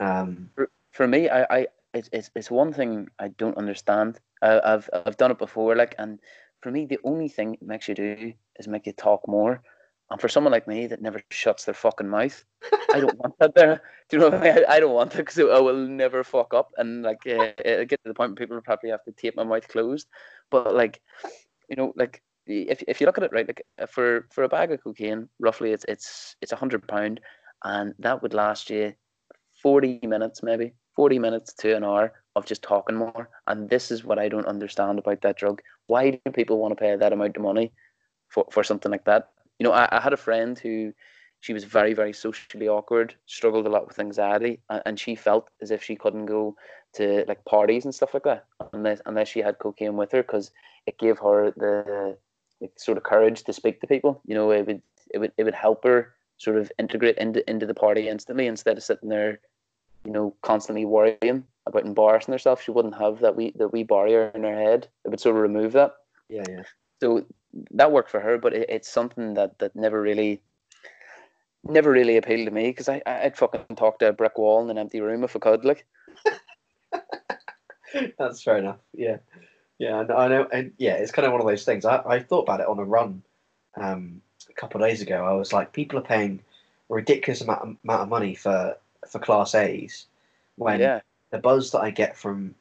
[0.00, 0.50] Um,
[0.90, 4.18] for me, I, I it's, it's it's one thing I don't understand.
[4.42, 6.18] I've I've done it before, like, and
[6.62, 9.62] for me, the only thing it makes you do is make you talk more.
[10.12, 12.44] And for someone like me that never shuts their fucking mouth,
[12.92, 13.82] I don't want that there.
[14.10, 14.64] Do you know what I mean?
[14.68, 16.70] I, don't want that because I will never fuck up.
[16.76, 19.66] And like, uh, get to the point where people probably have to tape my mouth
[19.68, 20.06] closed.
[20.50, 21.00] But like,
[21.70, 24.50] you know, like if if you look at it right, like uh, for for a
[24.50, 27.20] bag of cocaine, roughly it's it's it's a hundred pound,
[27.64, 28.92] and that would last you
[29.62, 33.30] forty minutes maybe 40 minutes to an hour of just talking more.
[33.46, 35.62] And this is what I don't understand about that drug.
[35.86, 37.72] Why do people want to pay that amount of money
[38.28, 39.31] for, for something like that?
[39.62, 40.92] You know, I, I had a friend who
[41.38, 45.70] she was very, very socially awkward, struggled a lot with anxiety, and, she felt as
[45.70, 46.56] if she couldn't go
[46.94, 50.50] to like parties and stuff like that unless unless she had cocaine with her because
[50.86, 52.18] it gave her the
[52.60, 54.20] like, sort of courage to speak to people.
[54.26, 54.82] You know, it would
[55.14, 58.76] it would it would help her sort of integrate into into the party instantly instead
[58.76, 59.38] of sitting there
[60.04, 64.32] you know, constantly worrying about embarrassing herself, she wouldn't have that wee the wee barrier
[64.34, 64.88] in her head.
[65.04, 65.94] It would sort of remove that.
[66.28, 66.62] yeah, yeah.
[67.00, 67.24] So
[67.72, 70.42] that worked for her, but it, it's something that that never really,
[71.64, 74.70] never really appealed to me because I I'd fucking talk to a brick wall in
[74.70, 75.64] an empty room if I could.
[75.64, 75.86] Like,
[78.18, 78.78] That's fair enough.
[78.94, 79.18] Yeah,
[79.78, 81.84] yeah, I know, I know, and yeah, it's kind of one of those things.
[81.84, 83.22] I, I thought about it on a run
[83.76, 85.24] um, a couple of days ago.
[85.24, 86.40] I was like, people are paying
[86.90, 88.76] a ridiculous amount, amount of money for
[89.08, 90.06] for class A's
[90.56, 92.54] when yeah, the buzz that I get from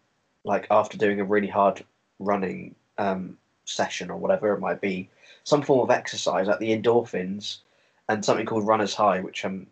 [0.43, 1.83] like after doing a really hard
[2.19, 5.09] running um, session or whatever it might be,
[5.43, 7.57] some form of exercise, like the endorphins
[8.09, 9.67] and something called runner's high, which I'm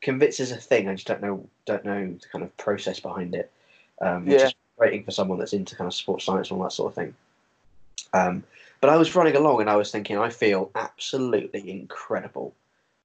[0.00, 0.88] convinced is a thing.
[0.88, 3.50] I just don't know don't know the kind of process behind it.
[4.00, 4.46] Um, which Yeah.
[4.46, 6.94] is rating for someone that's into kind of sports science and all that sort of
[6.96, 7.14] thing.
[8.12, 8.42] Um,
[8.80, 12.52] but I was running along and I was thinking, I feel absolutely incredible.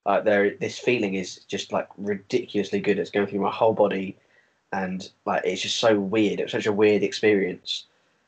[0.06, 2.98] Like there, this feeling is just like ridiculously good.
[2.98, 4.18] It's going through my whole body,
[4.72, 6.40] and like it's just so weird.
[6.40, 7.86] It was such a weird experience.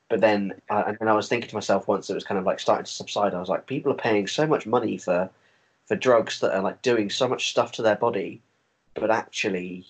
[0.10, 2.60] But then, uh, and I was thinking to myself once it was kind of like
[2.60, 3.34] starting to subside.
[3.34, 5.30] I was like, people are paying so much money for
[5.86, 8.41] for drugs that are like doing so much stuff to their body,
[8.93, 9.86] but actually,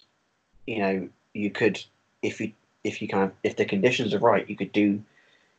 [0.66, 1.84] you know, you could
[2.22, 2.52] if you
[2.84, 5.02] if you kind of if the conditions are right, you could do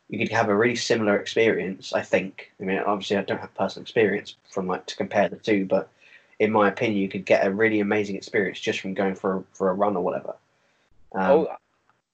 [0.09, 1.93] you could have a really similar experience.
[1.93, 2.53] I think.
[2.61, 5.89] I mean, obviously, I don't have personal experience from like to compare the two, but
[6.39, 9.45] in my opinion, you could get a really amazing experience just from going for a,
[9.53, 10.35] for a run or whatever.
[11.13, 11.57] Um, oh,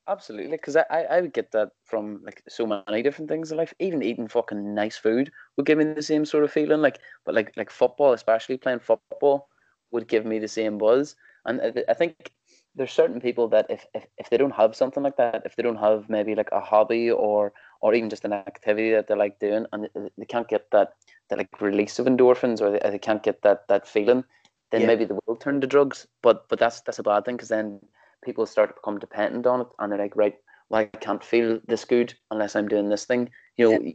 [0.08, 0.56] absolutely.
[0.56, 3.74] Because I, I I would get that from like so many different things in life.
[3.78, 6.80] Even eating fucking nice food would give me the same sort of feeling.
[6.80, 9.48] Like, but like like football, especially playing football,
[9.92, 11.16] would give me the same buzz.
[11.44, 12.32] And I, I think
[12.74, 15.62] there's certain people that if, if if they don't have something like that, if they
[15.62, 19.38] don't have maybe like a hobby or or even just an activity that they like
[19.38, 20.92] doing, and they- they can't get that
[21.28, 24.24] that like release of endorphins or they, they can't get that that feeling,
[24.70, 24.86] then Yeah.
[24.86, 26.06] maybe they will turn to drugs.
[26.22, 27.80] But but that's that's a bad thing because then
[28.24, 30.34] people start to become dependent on it and they're like, right,
[30.68, 33.30] well, I can't feel this good unless I'm doing this thing.
[33.56, 33.92] You know,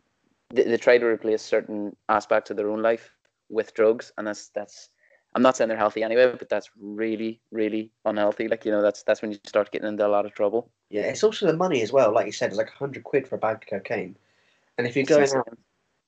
[0.53, 3.11] they, they try to replace certain aspects of their own life
[3.49, 4.89] with drugs, and that's that's.
[5.33, 8.49] I'm not saying they're healthy anyway, but that's really, really unhealthy.
[8.49, 10.71] Like you know, that's that's when you start getting into a lot of trouble.
[10.89, 12.13] yeah, it's also the money as well.
[12.13, 14.17] Like you said, it's like hundred quid for a bag of cocaine,
[14.77, 15.57] and if you're going out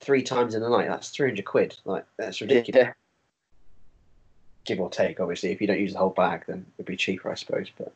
[0.01, 1.77] three times in the night, that's three hundred quid.
[1.85, 2.87] Like that's ridiculous.
[2.87, 2.93] Yeah.
[4.65, 5.51] Give or take, obviously.
[5.51, 7.69] If you don't use the whole bag, then it'd be cheaper, I suppose.
[7.77, 7.93] But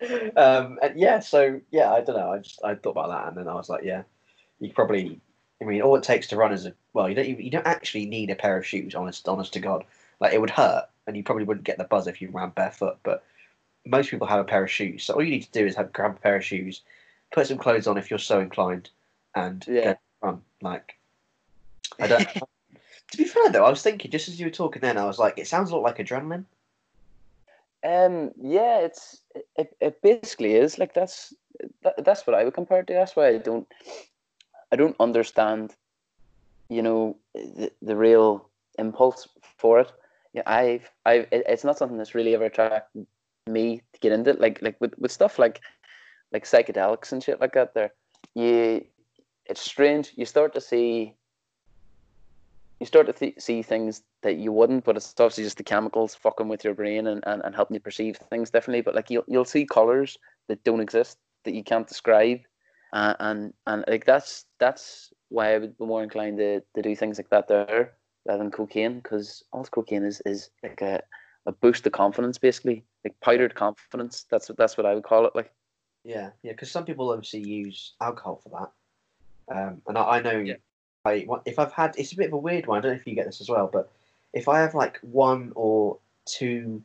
[0.36, 2.32] um, and yeah, so yeah, I don't know.
[2.32, 4.02] I just I thought about that, and then I was like, yeah,
[4.60, 5.20] you probably.
[5.62, 7.08] I mean, all it takes to run is a well.
[7.08, 8.94] You don't even, you don't actually need a pair of shoes.
[8.94, 9.84] Honest, honest to God,
[10.20, 12.98] like it would hurt, and you probably wouldn't get the buzz if you ran barefoot.
[13.02, 13.24] But
[13.84, 15.92] most people have a pair of shoes, so all you need to do is have
[15.92, 16.82] grab a pair of shoes,
[17.32, 18.90] put some clothes on if you're so inclined,
[19.34, 19.96] and Yeah.
[20.22, 20.42] run.
[20.62, 20.96] Like,
[21.98, 22.26] I don't.
[23.10, 25.18] To be fair though, I was thinking just as you were talking, then I was
[25.18, 26.44] like, it sounds a lot like adrenaline.
[27.82, 29.22] Um, yeah, it's
[29.56, 31.34] it, it basically is like that's
[31.82, 32.92] that, that's what I would compare it to.
[32.92, 33.66] That's why I don't
[34.70, 35.74] I don't understand,
[36.68, 39.92] you know, the, the real impulse for it.
[40.34, 43.06] Yeah, I've I've it, it's not something that's really ever attracted
[43.46, 44.40] me to get into it.
[44.40, 45.60] Like like with, with stuff like
[46.32, 47.72] like psychedelics and shit like that.
[47.72, 47.92] There,
[48.34, 48.84] you
[49.46, 50.12] it's strange.
[50.16, 51.16] You start to see
[52.80, 56.14] you start to th- see things that you wouldn't, but it's obviously just the chemicals
[56.14, 58.80] fucking with your brain and, and, and helping you perceive things differently.
[58.80, 62.40] But like you'll you'll see colors that don't exist that you can't describe,
[62.94, 66.96] uh, and and like that's that's why I would be more inclined to, to do
[66.96, 67.92] things like that there
[68.26, 71.02] rather than cocaine because all cocaine is is like a,
[71.46, 74.24] a boost of confidence basically like powdered confidence.
[74.30, 75.36] That's what that's what I would call it.
[75.36, 75.52] Like
[76.02, 78.70] Yeah, yeah, because some people obviously use alcohol for
[79.48, 80.54] that, um, and I, I know Yeah.
[81.04, 82.78] I if I've had it's a bit of a weird one.
[82.78, 83.90] I don't know if you get this as well, but
[84.32, 86.82] if I have like one or two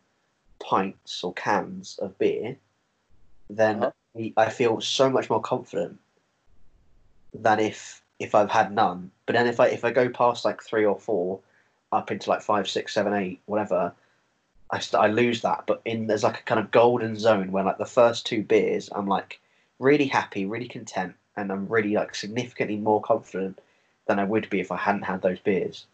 [0.60, 2.58] pints or cans of beer,
[3.50, 4.30] then Uh-huh.
[4.38, 6.00] I feel so much more confident
[7.34, 9.12] than if if I've had none.
[9.26, 11.42] But then if I if I go past like three or four,
[11.92, 13.94] up into like five, six, seven, eight, whatever,
[14.72, 15.66] I st- I lose that.
[15.68, 18.90] But in there's like a kind of golden zone where like the first two beers,
[18.96, 19.42] I'm like
[19.80, 23.60] really happy, really content, and I'm really like significantly more confident
[24.08, 25.86] than I would be if I hadn't had those beers.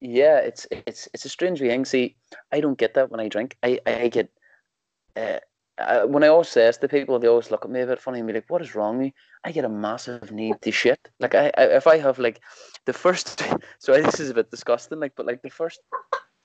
[0.00, 1.84] Yeah, it's it's it's a strange thing.
[1.84, 2.14] See,
[2.52, 3.56] I don't get that when I drink.
[3.62, 4.30] I I get
[5.16, 5.38] uh,
[5.78, 8.00] uh, when I always say this to people, they always look at me a bit
[8.00, 9.14] funny and be like, "What is wrong with me?"
[9.44, 11.08] I get a massive need to shit.
[11.20, 12.40] Like I, I if I have like
[12.84, 13.42] the first,
[13.78, 15.00] so this is a bit disgusting.
[15.00, 15.80] Like, but like the first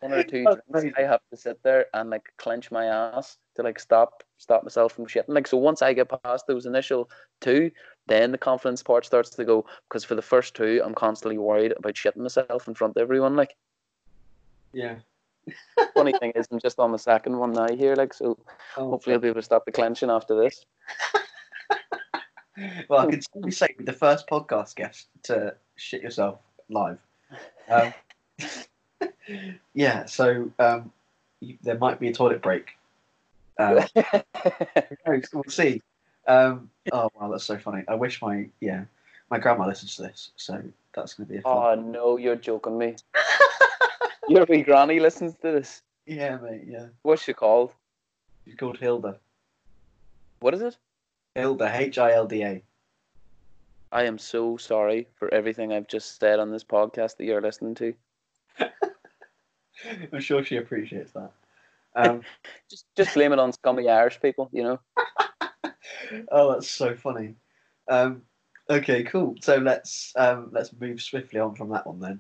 [0.04, 0.98] one or two drinks.
[0.98, 4.94] I have to sit there and like clench my ass to like stop stop myself
[4.94, 5.30] from shitting.
[5.30, 7.10] Like so, once I get past those initial
[7.42, 7.72] two,
[8.08, 9.66] then the confidence part starts to go.
[9.90, 13.36] Because for the first two, I'm constantly worried about shitting myself in front of everyone.
[13.36, 13.56] Like
[14.74, 14.96] Yeah.
[15.94, 17.96] funny thing is, I'm just on the second one now here.
[17.96, 18.38] Like so,
[18.78, 20.66] Oh, hopefully I'll be able to stop the clenching after this.
[22.90, 26.40] well, I can certainly say the first podcast guest to shit yourself
[26.70, 26.98] live.
[27.70, 27.94] Um,
[29.74, 30.92] yeah, so um,
[31.40, 32.78] you, there might be a toilet break.
[33.58, 33.80] Um,
[35.06, 35.24] knows?
[35.34, 35.82] we'll see.
[36.28, 37.84] Um, oh wow, that's so funny.
[37.88, 38.86] I wish my yeah
[39.30, 40.62] my grandma listens to this, so
[40.96, 41.54] that's going to be a fun.
[41.56, 42.96] oh no, you're joking me.
[44.30, 45.82] Your wee granny listens to this.
[46.06, 46.62] yeah, mate.
[46.66, 47.72] Yeah, What's she called?
[48.46, 49.18] she's called Hilda.
[50.40, 50.78] What is it?
[51.36, 52.62] Hilda, H I L D A.
[53.92, 57.76] I am so sorry for everything I've just said on this podcast that you're listening
[57.76, 57.94] to.
[60.12, 61.32] I'm sure she appreciates that.
[61.96, 62.24] Um,
[62.72, 64.80] Just just blame it on scummy Irish people, you know.
[66.32, 67.36] oh, that's so funny.
[67.88, 68.24] Um,
[68.68, 69.36] okay, cool.
[69.42, 72.20] So let's um, let's move swiftly on from that one then.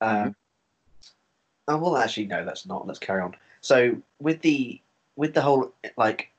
[0.00, 0.34] Um,
[1.66, 2.86] Oh well, actually, no, let's not.
[2.86, 3.34] Let's carry on.
[3.60, 4.80] So with the
[5.16, 6.30] with the whole like,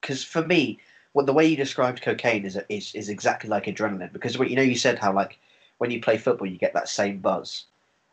[0.00, 0.78] because for me,
[1.12, 4.12] what the way you described cocaine is is is exactly like adrenaline.
[4.12, 5.38] Because what you know, you said how like
[5.78, 7.64] when you play football, you get that same buzz.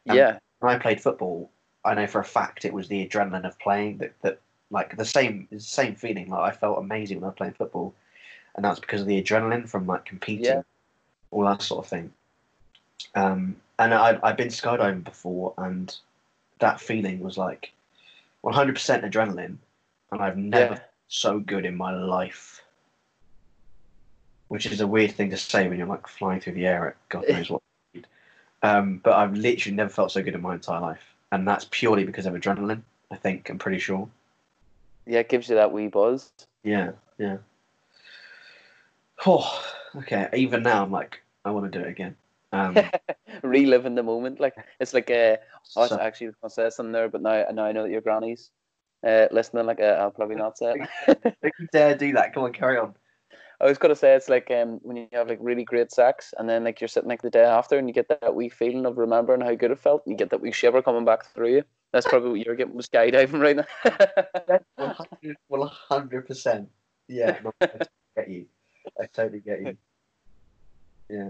[0.10, 1.50] Um, yeah, When I played football,
[1.84, 5.06] I know for a fact it was the adrenaline of playing that that like the
[5.06, 6.30] same same feeling.
[6.30, 7.94] Like I felt amazing when I was playing football,
[8.56, 10.62] and that's because of the adrenaline from like competing, Yeah.
[11.32, 12.14] all that sort of thing.
[13.16, 15.96] Um, and I I've been skydiving before, and
[16.60, 17.74] that feeling was like
[18.44, 19.58] 100% adrenaline,
[20.12, 20.80] and I've never yeah.
[21.08, 22.62] so good in my life.
[24.50, 27.10] Which is a weird thing to say when you're like flying through the air at
[27.10, 27.64] God knows what.
[28.64, 32.04] Um, but I've literally never felt so good in my entire life, and that's purely
[32.04, 32.84] because of adrenaline.
[33.10, 34.08] I think I'm pretty sure.
[35.06, 36.32] Yeah, it gives you that wee buzz.
[36.64, 37.38] Yeah, yeah.
[39.26, 39.64] Oh,
[39.96, 40.30] okay.
[40.34, 42.16] Even now, I'm like, I want to do it again.
[42.54, 42.78] Um,
[43.44, 45.38] Reliving the moment, like it's like uh,
[45.76, 48.02] oh, it's so- actually gonna say something there, but now now I know that your
[48.02, 48.52] granny's
[49.06, 49.66] uh, listening.
[49.66, 50.76] Like uh, I'll probably not say
[51.08, 51.24] it.
[51.24, 52.34] don't you dare do that.
[52.34, 52.94] Come on, carry on.
[53.62, 56.50] I was gonna say it's like um when you have like really great sex and
[56.50, 58.98] then like you're sitting like the day after and you get that wee feeling of
[58.98, 61.64] remembering how good it felt and you get that wee shiver coming back through you.
[61.92, 63.66] That's probably what you're getting with skydiving right now.
[64.78, 66.68] 100, 100%.
[67.08, 68.46] Yeah, no, I totally get you.
[69.00, 69.78] I totally get you.
[71.10, 71.30] Yeah.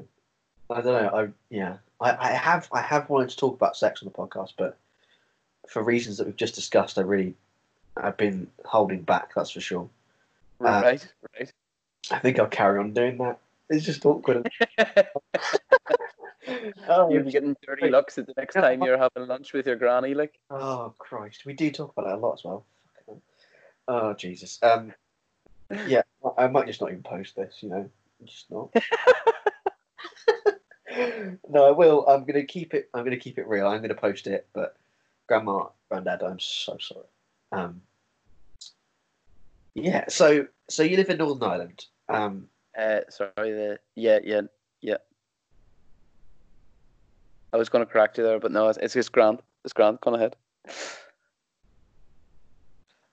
[0.69, 1.09] I don't know.
[1.09, 1.77] I yeah.
[1.99, 4.77] I, I have I have wanted to talk about sex on the podcast, but
[5.67, 7.35] for reasons that we've just discussed, I really
[7.97, 9.33] I've been holding back.
[9.35, 9.89] That's for sure.
[10.59, 11.05] right,
[11.37, 11.51] right.
[12.09, 13.39] I think I'll carry on doing that.
[13.69, 14.49] It's just awkward.
[16.87, 19.75] oh, You'll be getting dirty looks at the next time you're having lunch with your
[19.75, 20.13] granny.
[20.13, 22.65] Like, oh Christ, we do talk about that a lot as well.
[23.87, 24.59] Oh Jesus.
[24.63, 24.93] Um,
[25.87, 26.01] yeah,
[26.37, 27.57] I- I might just not even post this.
[27.61, 27.89] You know,
[28.25, 28.69] just not.
[31.49, 32.05] no, I will.
[32.07, 32.89] I'm gonna keep it.
[32.93, 33.67] I'm gonna keep it real.
[33.67, 34.47] I'm gonna post it.
[34.53, 34.75] But
[35.27, 37.05] grandma, granddad, I'm so sorry.
[37.53, 37.81] Um,
[39.75, 40.05] yeah.
[40.09, 41.85] So, so you live in Northern Ireland.
[42.09, 42.47] Um,
[42.77, 44.41] Uh, sorry, the yeah, yeah,
[44.81, 44.97] yeah.
[47.53, 49.41] I was going to correct you there, but no, it's, it's just grand.
[49.65, 49.99] It's grand.
[50.01, 50.35] Go ahead.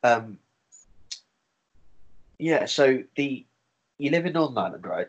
[0.04, 0.38] um,
[2.38, 2.66] yeah.
[2.66, 3.44] So the
[3.98, 5.08] you live in Northern Ireland, right?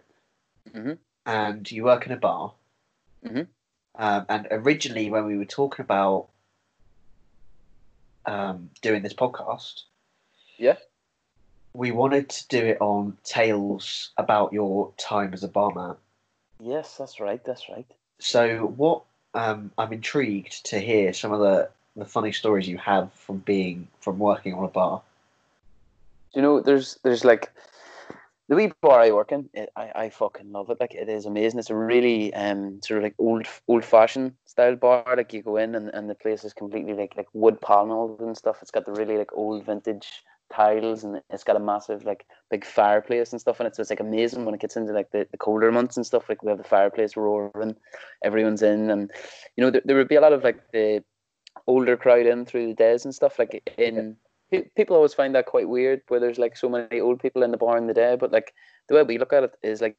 [0.74, 0.98] Mhm.
[1.26, 2.54] And you work in a bar.
[3.24, 3.48] Mhm.
[3.96, 6.30] Um, and originally, when we were talking about
[8.26, 9.84] um, doing this podcast,
[10.58, 10.78] Yeah.
[11.74, 15.96] We wanted to do it on tales about your time as a barman.
[16.62, 17.44] Yes, that's right.
[17.44, 17.86] That's right.
[18.20, 19.04] So, what
[19.34, 23.88] um, I'm intrigued to hear some of the, the funny stories you have from being
[24.00, 25.02] from working on a bar.
[26.34, 27.52] You know there's there's like
[28.50, 29.50] the wee bar I work in.
[29.54, 30.80] It, I I fucking love it.
[30.80, 31.60] Like it is amazing.
[31.60, 35.06] It's a really um sort of like old old fashioned style bar.
[35.16, 38.38] Like you go in and, and the place is completely like like wood panels and
[38.38, 38.62] stuff.
[38.62, 42.66] It's got the really like old vintage tiles and it's got a massive like big
[42.66, 43.76] fireplace and stuff and it.
[43.76, 46.30] So it's like amazing when it gets into like the, the colder months and stuff.
[46.30, 47.76] Like we have the fireplace roaring,
[48.24, 49.12] everyone's in, and
[49.56, 51.04] you know there, there would be a lot of like the
[51.68, 53.40] older crowd in through the days and stuff.
[53.40, 54.18] Like in
[54.76, 57.58] people always find that quite weird where there's like so many old people in the
[57.58, 58.54] bar in the day, but like
[58.88, 59.96] the way we look at it is like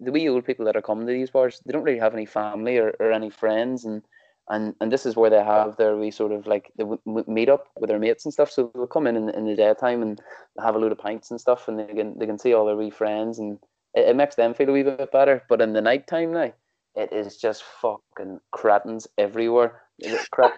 [0.00, 2.26] the wee old people that are coming to these bars, they don't really have any
[2.26, 4.02] family or, or any friends, and
[4.48, 7.24] and and this is where they have their wee sort of like the w- w-
[7.28, 8.50] meet up with their mates and stuff.
[8.50, 10.20] So they'll come in, in in the daytime and
[10.62, 12.76] have a load of pints and stuff, and they can they can see all their
[12.76, 13.58] wee friends, and
[13.94, 15.42] it, it makes them feel a wee bit better.
[15.48, 16.52] But in the night time now,
[16.94, 19.82] it is just fucking cretins everywhere.
[20.02, 20.54] Like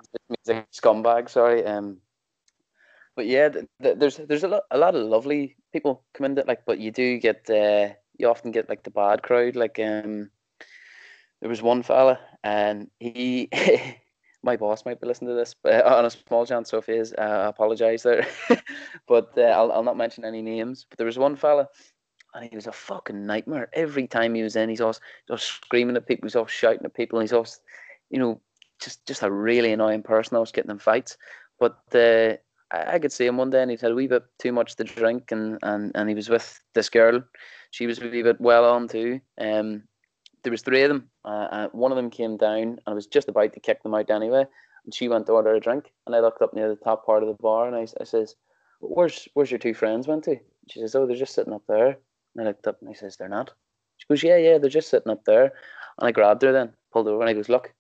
[0.73, 1.29] scumbag.
[1.29, 1.65] Sorry.
[1.65, 1.99] Um.
[3.17, 6.35] But yeah, th- th- there's there's a lot a lot of lovely people come in
[6.37, 9.57] that like, but you do get uh, you often get like the bad crowd.
[9.57, 10.31] Like um,
[11.41, 13.49] there was one fella and he
[14.43, 16.93] my boss might be listening to this but on a small chance so if he
[16.93, 18.27] is uh, I apologize there.
[19.07, 21.69] But uh, I'll, I'll not mention any names but there was one fella
[22.35, 23.71] and he was a fucking nightmare.
[23.73, 26.95] Every time he was in he's always, always screaming at people he's always shouting at
[26.95, 27.61] people and he's always
[28.11, 28.41] you know
[28.81, 31.17] just just a really annoying person I was getting in fights.
[31.59, 32.37] But uh,
[32.71, 34.77] I, I could see him one day and he'd had a wee bit too much
[34.77, 37.23] to drink and, and, and he was with this girl.
[37.71, 39.83] She was a wee bit well on too um
[40.49, 41.11] there was three of them.
[41.27, 43.95] Uh, uh, one of them came down, and I was just about to kick them
[43.95, 44.47] out anyway.
[44.85, 47.23] And she went to order a drink, and I looked up near the top part
[47.23, 48.35] of the bar, and I, I says,
[48.81, 50.39] "Where's where's your two friends went to?"
[50.71, 51.99] She says, "Oh, they're just sitting up there."
[52.35, 53.53] And I looked up, and I says, "They're not."
[53.99, 55.53] She goes, "Yeah, yeah, they're just sitting up there."
[55.99, 57.75] And I grabbed her, then pulled her over, and I goes, "Look,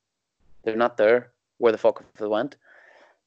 [0.62, 1.32] they're not there.
[1.56, 2.56] Where the fuck have they went?"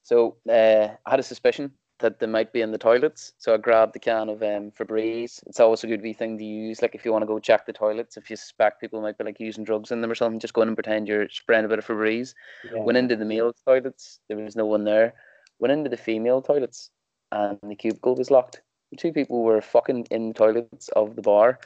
[0.04, 1.72] So uh, I had a suspicion
[2.02, 3.32] that they might be in the toilets.
[3.38, 5.42] So I grabbed the can of um, Febreze.
[5.46, 6.82] It's always a good wee thing to use.
[6.82, 9.24] Like if you want to go check the toilets, if you suspect people might be
[9.24, 11.68] like using drugs in them or something, just go in and pretend you're spraying a
[11.68, 12.34] bit of Febreze.
[12.70, 12.82] Yeah.
[12.82, 15.14] Went into the male toilets, there was no one there.
[15.58, 16.90] Went into the female toilets,
[17.30, 18.60] and the cubicle was locked.
[18.90, 21.60] The two people were fucking in the toilets of the bar.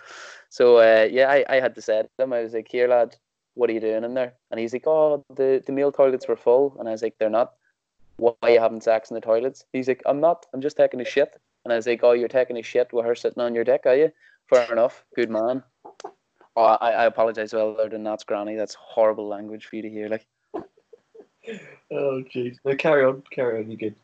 [0.48, 3.16] So uh, yeah, I, I had to say to them, I was like, "Here, lad,
[3.54, 6.36] what are you doing in there?" And he's like, "Oh, the the male toilets were
[6.36, 7.54] full," and I was like, "They're not."
[8.16, 9.64] Why you having sex in the toilets?
[9.72, 10.46] He's like, I'm not.
[10.52, 11.40] I'm just taking a shit.
[11.64, 13.82] And I was like, Oh, you're taking a shit with her sitting on your dick,
[13.86, 14.12] are you?
[14.48, 15.04] Fair enough.
[15.14, 15.62] Good man.
[16.56, 18.56] Oh, I, I apologize well than that's granny.
[18.56, 20.08] That's horrible language for you to hear.
[20.08, 20.26] Like,
[21.92, 22.56] Oh jeez.
[22.64, 23.22] No, carry on.
[23.30, 23.70] Carry on.
[23.70, 23.94] You're good?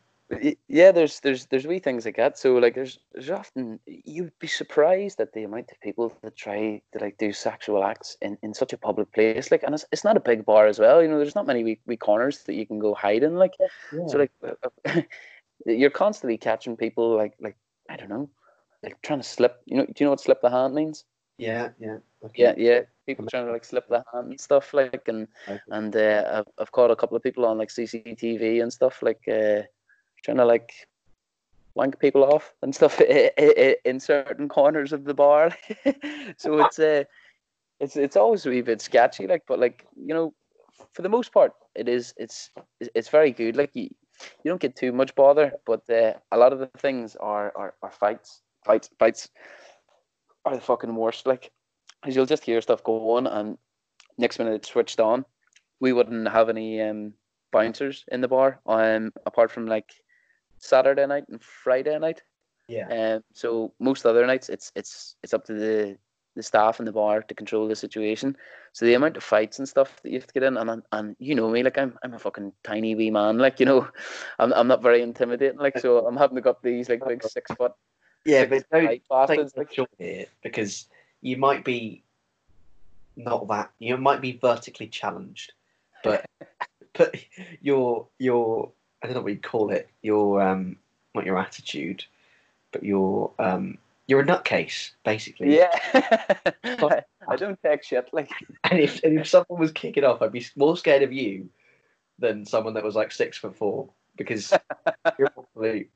[0.68, 2.38] Yeah, there's there's there's wee things like that.
[2.38, 6.80] So like, there's there's often you'd be surprised at the amount of people that try
[6.92, 9.50] to like do sexual acts in, in such a public place.
[9.50, 11.02] Like, and it's, it's not a big bar as well.
[11.02, 13.36] You know, there's not many wee, wee corners that you can go hide in.
[13.36, 13.54] Like,
[14.08, 15.02] so like uh,
[15.66, 17.56] you're constantly catching people like like
[17.88, 18.30] I don't know,
[18.82, 19.60] like trying to slip.
[19.66, 21.04] You know, do you know what slip the hand means?
[21.38, 21.98] yeah, yeah.
[22.24, 22.42] Okay.
[22.42, 22.80] Yeah, yeah.
[23.06, 25.60] People trying to like slip the hand and stuff like, and Okay.
[25.70, 29.26] and uh, I've I've caught a couple of people on like CCTV and stuff like
[29.28, 29.62] uh,
[30.22, 30.72] trying to like
[31.74, 35.56] wank people off and stuff in certain corners of the bar.
[36.36, 37.04] so it's uh,
[37.80, 40.34] it's it's always a wee bit sketchy, like, but like you know,
[40.92, 42.50] for the most part, it is it's
[42.80, 43.56] it's very good.
[43.56, 43.88] Like you,
[44.44, 47.74] you don't get too much bother, but uh, a lot of the things are are,
[47.82, 49.28] are fights, fights, fights
[50.44, 51.26] are the fucking worst.
[51.26, 51.50] Like,
[52.00, 53.58] because you'll just hear stuff go on, and
[54.18, 55.24] next minute it's switched on.
[55.80, 57.14] We wouldn't have any um
[57.52, 59.92] bouncers in the bar, um, apart from like
[60.62, 62.22] Saturday night and Friday night.
[62.68, 62.86] Yeah.
[63.16, 65.98] Um, so most other nights, it's it's it's up to the
[66.34, 68.36] the staff in the bar to control the situation.
[68.72, 70.82] So the amount of fights and stuff that you have to get in, and and,
[70.92, 73.88] and you know me, like I'm I'm a fucking tiny wee man, like you know,
[74.38, 77.22] I'm I'm not very intimidating, like so I'm having to go up these like big
[77.24, 77.72] six foot
[78.24, 79.90] Yeah, six but don't bastards, like, short
[80.42, 80.88] because
[81.20, 82.04] you might be
[83.16, 85.52] not that you might be vertically challenged,
[86.02, 86.24] but
[86.94, 87.14] but
[87.60, 88.72] your your
[89.03, 89.88] I don't know what you call it.
[90.03, 90.76] Your um
[91.14, 92.05] not your attitude,
[92.72, 95.57] but your um you're a nutcase basically.
[95.57, 95.70] Yeah.
[97.28, 98.30] I don't take shit like.
[98.64, 101.48] And if and if someone was kicking off, I'd be more scared of you
[102.18, 104.53] than someone that was like six foot four because
[105.18, 105.90] you're absolute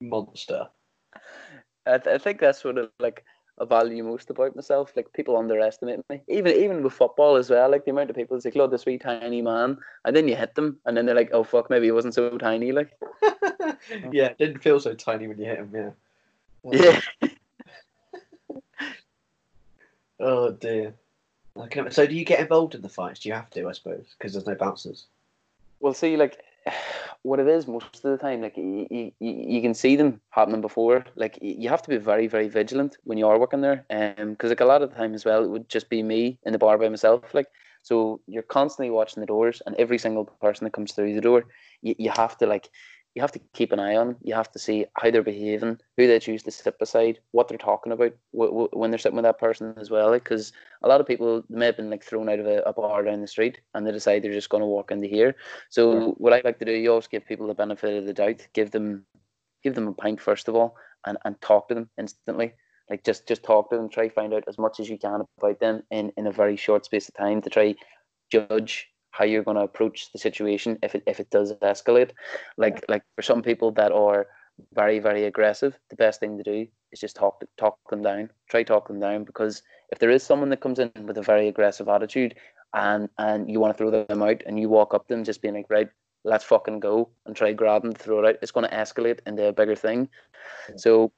[0.00, 0.68] monster.
[1.86, 3.24] I, th- I think that's sort of like
[3.60, 4.92] I value most about myself.
[4.96, 7.70] Like people underestimate me, even even with football as well.
[7.70, 10.54] Like the amount of people say, "Claude, this wee tiny man," and then you hit
[10.54, 12.90] them, and then they're like, "Oh fuck, maybe he wasn't so tiny." Like,
[14.12, 15.70] yeah, it didn't feel so tiny when you hit him.
[15.74, 15.90] Yeah.
[17.22, 17.30] yeah,
[20.20, 20.94] Oh dear.
[21.70, 23.20] Can- So do you get involved in the fights?
[23.20, 23.68] Do you have to?
[23.68, 25.06] I suppose because there's no bouncers.
[25.80, 26.38] well, see, like
[27.22, 30.60] what it is most of the time, like you, you, you can see them happening
[30.60, 31.04] before.
[31.16, 34.50] Like you have to be very, very vigilant when you are working there, um, because
[34.50, 36.58] like a lot of the time as well, it would just be me in the
[36.58, 37.34] bar by myself.
[37.34, 37.46] Like
[37.82, 41.44] so, you're constantly watching the doors, and every single person that comes through the door,
[41.82, 42.68] you, you have to like
[43.14, 44.16] you have to keep an eye on.
[44.22, 47.58] You have to see how they're behaving, who they choose to sit beside, what they're
[47.58, 50.12] talking about w- w- when they're sitting with that person as well.
[50.12, 50.52] Because
[50.82, 53.20] a lot of people may have been like thrown out of a, a bar down
[53.20, 55.34] the street, and they decide they're just going to walk into here.
[55.70, 56.06] So Yeah.
[56.18, 58.46] what I like to do, you always give people the benefit of the doubt.
[58.52, 59.04] Give them,
[59.64, 62.54] give them a pint first of all, and, and talk to them instantly.
[62.88, 63.88] Like just just talk to them.
[63.88, 66.84] Try find out as much as you can about them in, in a very short
[66.84, 67.74] space of time to try
[68.30, 72.10] judge how you're going to approach the situation if it if it does escalate.
[72.56, 74.26] Like like for some people that are
[74.74, 78.30] very very aggressive, the best thing to do is just talk talk them down.
[78.48, 81.48] Try talk them down because if there is someone that comes in with a very
[81.48, 82.34] aggressive attitude
[82.74, 85.42] and and you want to throw them out and you walk up to them just
[85.42, 85.88] being like right
[86.24, 89.46] let's fucking go and try grab them throw it out it's going to escalate into
[89.46, 90.08] a bigger thing
[90.76, 91.10] so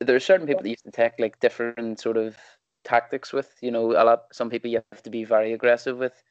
[0.00, 2.36] there are certain people that used to take like different sort of
[2.84, 6.22] tactics with you know a lot some people you have to be very aggressive with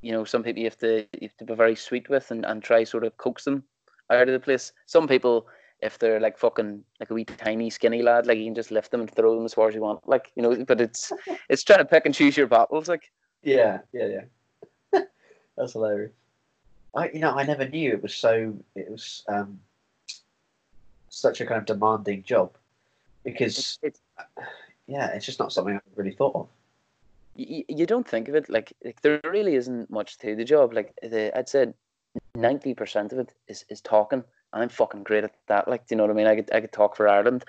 [0.00, 2.44] you know some people you have to you have to be very sweet with and,
[2.44, 3.62] and try sort of coax them
[4.10, 5.46] out of the place some people
[5.80, 8.90] if they're like fucking like a wee tiny skinny lad like you can just lift
[8.90, 11.12] them and throw them as far as you want like you know but it's
[11.48, 13.10] it's trying to pick and choose your battles like
[13.42, 14.06] Yeah, yeah,
[14.92, 15.00] yeah.
[15.56, 16.12] That's hilarious.
[16.94, 18.54] I, you know, I never knew it was so.
[18.74, 19.60] It was um,
[21.10, 22.52] such a kind of demanding job
[23.24, 24.00] because, it's,
[24.86, 26.48] yeah, it's just not something I really thought of.
[27.38, 30.74] You, you don't think of it like, like there really isn't much to the job.
[30.74, 31.74] Like the, I'd said,
[32.34, 35.68] ninety percent of it is, is talking, and I'm fucking great at that.
[35.68, 36.26] Like, do you know what I mean?
[36.26, 37.44] I could I could talk for Ireland,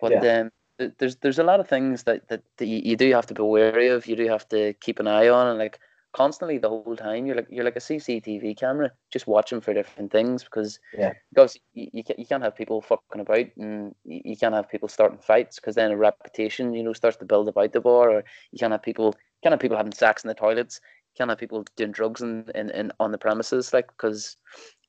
[0.00, 3.10] but um, th- there's there's a lot of things that, that, that you, you do
[3.12, 4.06] have to be wary of.
[4.06, 5.78] You do have to keep an eye on, and like
[6.12, 10.12] constantly the whole time you're like you're like a CCTV camera, just watching for different
[10.12, 11.14] things because Yeah.
[11.34, 14.70] because you, you can't you can't have people fucking about and you, you can't have
[14.70, 18.10] people starting fights because then a reputation you know starts to build about the bar,
[18.10, 20.80] or you can't have people can't have people having sex in the toilets.
[21.16, 24.36] Can't have people doing drugs in, in, in on the premises, like because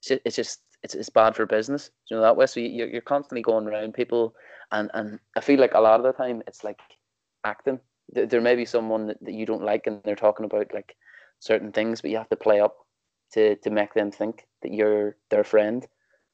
[0.10, 2.45] it's just, it's it's, bad for business, you know that way.
[2.45, 4.34] So you, you're you're constantly going around people,
[4.72, 6.80] and and I feel like a lot of the time it's like
[7.43, 7.80] acting.
[8.10, 10.95] There, there may be someone that, that you don't like, and they're talking about like
[11.39, 12.76] certain things, but you have to play up
[13.34, 15.86] to to make them think that you're their friend.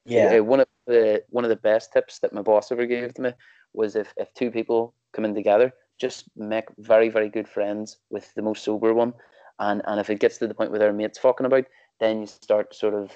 [0.06, 3.14] Yeah, Uh, one of the one of the best tips that my boss ever gave
[3.16, 3.32] to me
[3.74, 8.34] was if, if two people come in together, just make very very good friends with
[8.36, 9.14] the most sober one,
[9.60, 11.66] and and if it gets to the point where their mates fucking about,
[12.00, 13.12] then you start sort of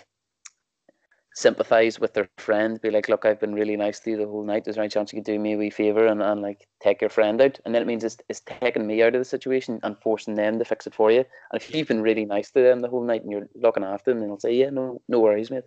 [1.35, 4.43] sympathize with their friend, be like, look, I've been really nice to you the whole
[4.43, 4.67] night.
[4.67, 7.01] Is there any chance you could do me a wee favor and, and like take
[7.01, 7.59] your friend out?
[7.65, 10.59] And then it means it's, it's taking me out of the situation and forcing them
[10.59, 11.25] to fix it for you.
[11.51, 14.11] And if you've been really nice to them the whole night and you're looking after
[14.11, 15.63] them, then they'll say, yeah, no, no worries, mate.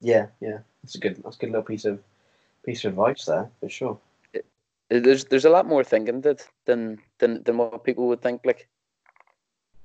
[0.00, 0.58] yeah, yeah.
[0.82, 1.22] That's a good.
[1.22, 2.00] That's a good little piece of
[2.64, 3.98] piece of advice there for sure.
[4.90, 8.68] There's there's a lot more thinking that than than than what people would think like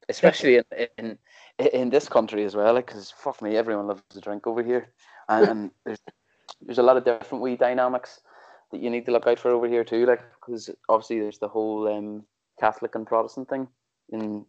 [0.09, 1.17] especially in in
[1.73, 4.89] in this country as well like because fuck me everyone loves to drink over here.
[5.29, 5.99] And, and there's
[6.61, 8.21] there's a lot of different wee dynamics
[8.71, 11.47] that you need to look out for over here too like because obviously there's the
[11.47, 12.23] whole um
[12.59, 13.67] catholic and protestant thing
[14.09, 14.45] in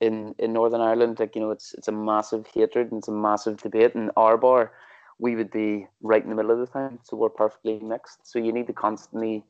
[0.00, 3.12] in in northern ireland like you know it's it's a massive hatred and it's a
[3.12, 4.72] massive debate in our bar
[5.22, 8.26] we would be right in the middle of the time so we're perfectly mixed.
[8.26, 9.44] So you need to constantly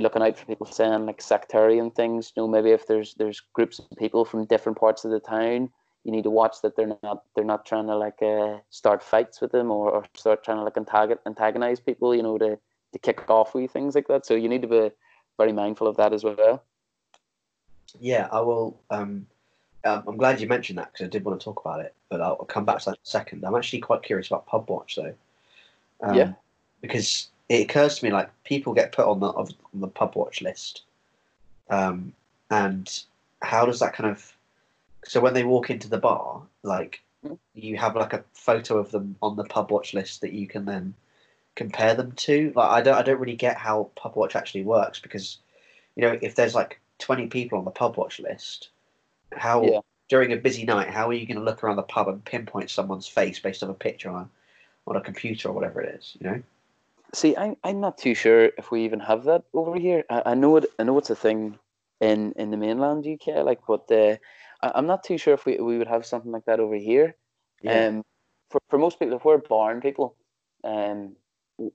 [0.00, 2.32] be looking out for people saying like sectarian things.
[2.34, 5.70] You know, maybe if there's there's groups of people from different parts of the town,
[6.04, 9.40] you need to watch that they're not they're not trying to like uh, start fights
[9.40, 12.14] with them or, or start trying to like antag- antagonize people.
[12.14, 12.58] You know, to
[12.92, 14.26] to kick off with things like that.
[14.26, 14.90] So you need to be
[15.38, 16.62] very mindful of that as well.
[17.98, 18.80] Yeah, I will.
[18.90, 19.26] Um,
[19.84, 22.20] um, I'm glad you mentioned that because I did want to talk about it, but
[22.20, 23.44] I'll, I'll come back to that in a second.
[23.44, 25.14] I'm actually quite curious about Pub Watch though.
[26.02, 26.32] Um, Yeah.
[26.82, 30.14] Because it occurs to me like people get put on the of- on the Pub
[30.14, 30.84] Watch list,
[31.68, 32.14] um,
[32.50, 33.02] and
[33.42, 34.32] how does that kind of?
[35.04, 37.38] So when they walk into the bar, like Mhm.
[37.54, 40.64] you have like a photo of them on the pub watch list that you can
[40.64, 40.94] then
[41.54, 42.52] compare them to.
[42.54, 45.38] Like I don't, I don't really get how pub watch actually works because,
[45.96, 48.70] you know, if there's like twenty people on the pub watch list,
[49.32, 49.80] how Yeah.
[50.08, 52.70] during a busy night, how are you going to look around the pub and pinpoint
[52.70, 54.28] someone's face based on a picture on a,
[54.90, 56.16] on a computer or whatever it is?
[56.20, 56.42] You know.
[57.12, 60.04] See, I'm I'm not too sure if we even have that over here.
[60.10, 60.66] I, I know it.
[60.78, 61.58] I know it's a thing
[62.00, 64.16] in in the mainland UK, like, but uh,
[64.62, 67.16] I, I'm not too sure if we we would have something like that over here.
[67.66, 68.04] Um,
[68.50, 70.14] for for most people, if we're barn people,
[70.64, 71.16] um,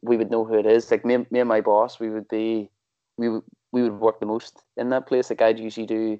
[0.02, 0.90] we would know who it is.
[0.90, 2.70] Like me, and- me and my boss, we would be,
[3.18, 5.30] we would we would work the most in that place.
[5.30, 6.20] Like I'd usually do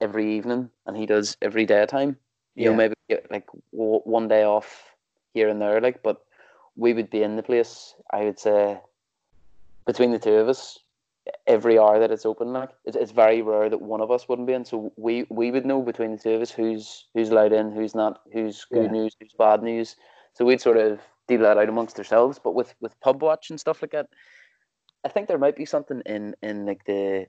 [0.00, 2.18] every evening, and he does every daytime.
[2.54, 2.70] You Yeah.
[2.70, 4.94] know, maybe get like w- one day off
[5.32, 6.25] here and there, like, but
[6.76, 7.94] we would be in the place.
[8.12, 8.80] I would say
[9.86, 10.78] between the two of us,
[11.46, 14.46] every hour that it's open, like it's, it's very rare that one of us wouldn't
[14.46, 14.64] be in.
[14.64, 17.94] So we we would know between the two of us who's who's allowed in, who's
[17.94, 18.90] not, who's good Yeah.
[18.90, 19.96] news, who's bad news.
[20.34, 22.38] So we'd sort of deal that out amongst ourselves.
[22.38, 24.08] But with with pub watch and stuff like that,
[25.04, 27.26] I think there might be something in in like the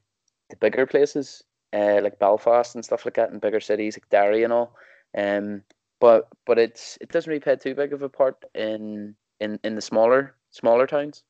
[0.50, 1.44] the bigger places,
[1.74, 4.76] uh, like Belfast and stuff like that, in bigger cities like Derry and all.
[5.18, 5.64] Um,
[6.00, 9.76] but but it's it doesn't really play too big of a part in in in
[9.76, 11.24] the smaller smaller towns.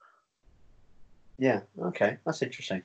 [1.38, 1.62] Yeah.
[1.80, 2.82] Okay, that's interesting.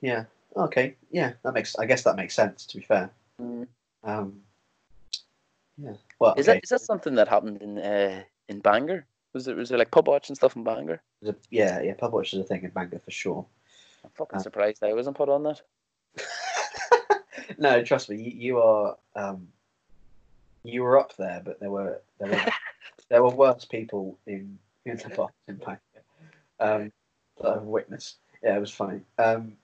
[0.00, 0.24] Yeah.
[0.56, 0.94] Okay.
[1.10, 1.76] Yeah, that makes.
[1.78, 2.66] I guess that makes sense.
[2.66, 3.10] To be fair.
[3.40, 3.66] Mm.
[4.02, 4.40] Um.
[5.76, 5.94] Yeah.
[6.18, 6.56] Well, Is okay.
[6.58, 9.06] that is that something that happened in uh, in Bangor?
[9.32, 11.00] Was it was there like pub watch and stuff in Bangor?
[11.26, 11.94] A- yeah, yeah.
[11.94, 13.44] Pub watch is a thing in Bangor for sure.
[14.04, 15.62] I'm fucking Uh, surprised I wasn't put on that.
[17.58, 18.16] no, trust me.
[18.16, 18.96] You, you are.
[19.16, 19.48] Um,
[20.62, 22.40] you were up there, but there were there were
[23.08, 25.78] there were worse people in in the box in Bangor.
[26.60, 26.92] Um,
[27.40, 28.16] that I've witnessed.
[28.42, 29.00] Yeah, it was funny.
[29.18, 29.54] Um,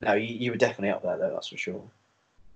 [0.00, 1.30] no, you, you were definitely up there though.
[1.32, 1.82] That's for sure.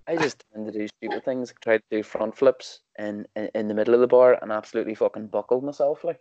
[0.07, 3.49] I just tend to do stupid things, like try to do front flips in, in
[3.55, 6.19] in the middle of the bar and absolutely fucking buckled myself like.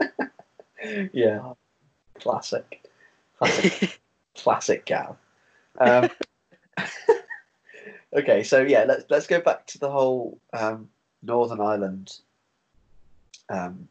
[1.12, 1.54] Yeah.
[2.20, 2.84] Classic.
[3.38, 4.00] Classic.
[4.36, 5.16] classic Gav.
[5.80, 6.08] Um,
[8.16, 10.88] okay, so yeah, let's let's go back to the whole um,
[11.22, 12.18] Northern Ireland
[13.48, 13.88] um,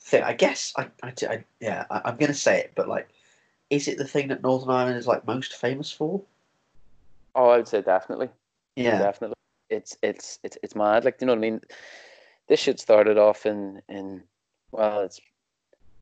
[0.00, 0.22] thing.
[0.22, 3.08] I guess I, I, I yeah, I, I'm going to say it, but like,
[3.70, 6.22] is it the thing that Northern Ireland is like most famous for?
[7.36, 8.30] oh, I would say definitely.
[8.74, 9.36] Yeah, definitely.
[9.70, 11.04] It's it's it's it's mad.
[11.04, 11.60] Like, do you know what I mean?
[12.48, 14.22] This shit started off in in
[14.72, 15.20] well, it's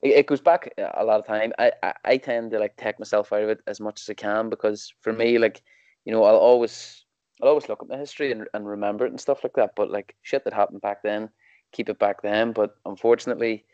[0.03, 1.53] it, it goes back a lot of time.
[1.59, 4.15] I, I I tend to like take myself out of it as much as I
[4.15, 5.63] can because for me, like,
[6.05, 7.05] you know, I'll always
[7.43, 9.75] I'll always look at my history and and remember it and stuff like that.
[9.77, 11.31] But like shit that happened back then,
[11.75, 12.53] keep it back then.
[12.53, 13.65] But unfortunately.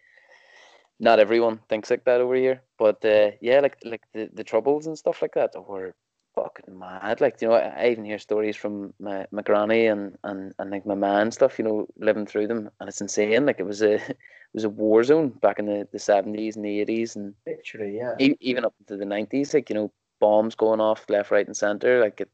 [1.02, 4.86] Not everyone thinks like that over here, but uh, yeah, like like the, the troubles
[4.86, 5.94] and stuff like that were
[6.34, 7.20] fucking mad.
[7.20, 10.70] Like, you know, I, I even hear stories from my, my granny and, and, and
[10.70, 13.46] like my man and stuff, you know, living through them and it's insane.
[13.46, 14.16] Like it was a it
[14.54, 18.14] was a war zone back in the, the seventies and the eighties and literally, yeah.
[18.18, 21.56] e- even up to the nineties, like, you know, bombs going off left, right and
[21.56, 22.00] centre.
[22.00, 22.30] Like it,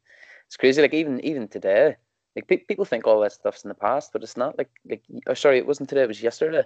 [0.46, 0.82] it's crazy.
[0.82, 1.96] Like even even today.
[2.36, 5.02] Like pe- people think all that stuff's in the past, but it's not like like
[5.26, 6.64] oh, sorry, it wasn't today, it was yesterday.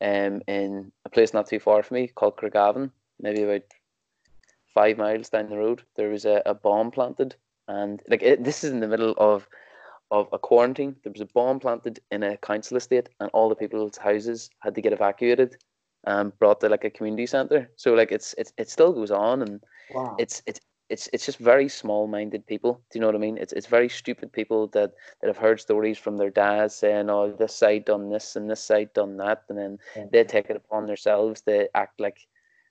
[0.00, 2.90] Um in a place not too far from me called Craigavon,
[3.20, 3.62] maybe about
[4.74, 7.34] five miles down the road, there was a, a bomb planted,
[7.68, 9.48] and like it, this is in the middle of
[10.10, 10.96] of a quarantine.
[11.02, 14.74] There was a bomb planted in a council estate, and all the people's houses had
[14.74, 15.56] to get evacuated
[16.04, 17.70] and brought to like a community center.
[17.76, 20.16] So like it's it's it still goes on, and Wow.
[20.18, 20.60] it's it's
[20.90, 22.82] it's it's just very small minded people.
[22.90, 23.38] Do you know what I mean?
[23.38, 27.30] It's it's very stupid people that that have heard stories from their dads saying, "Oh,
[27.30, 29.78] this side done this and this side done that," and then
[30.12, 32.26] they take it upon themselves to act like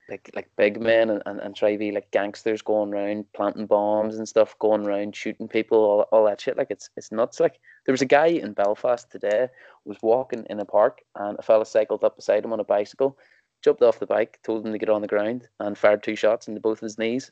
[0.09, 3.67] like like big men and, and, and try to be like gangsters going around planting
[3.67, 6.57] bombs and stuff, going around shooting people, all, all that shit.
[6.57, 7.39] Like it's it's nuts.
[7.39, 9.47] Like there was a guy in Belfast today
[9.85, 13.17] was walking in a park and a fella cycled up beside him on a bicycle,
[13.63, 16.49] jumped off the bike, told him to get on the ground and fired two shots
[16.49, 17.31] into both of his knees.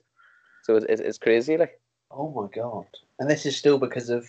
[0.67, 1.55] So it's, it's, it's crazy.
[1.57, 1.79] Like
[2.11, 2.85] Oh my god!
[3.19, 4.27] And this is still because of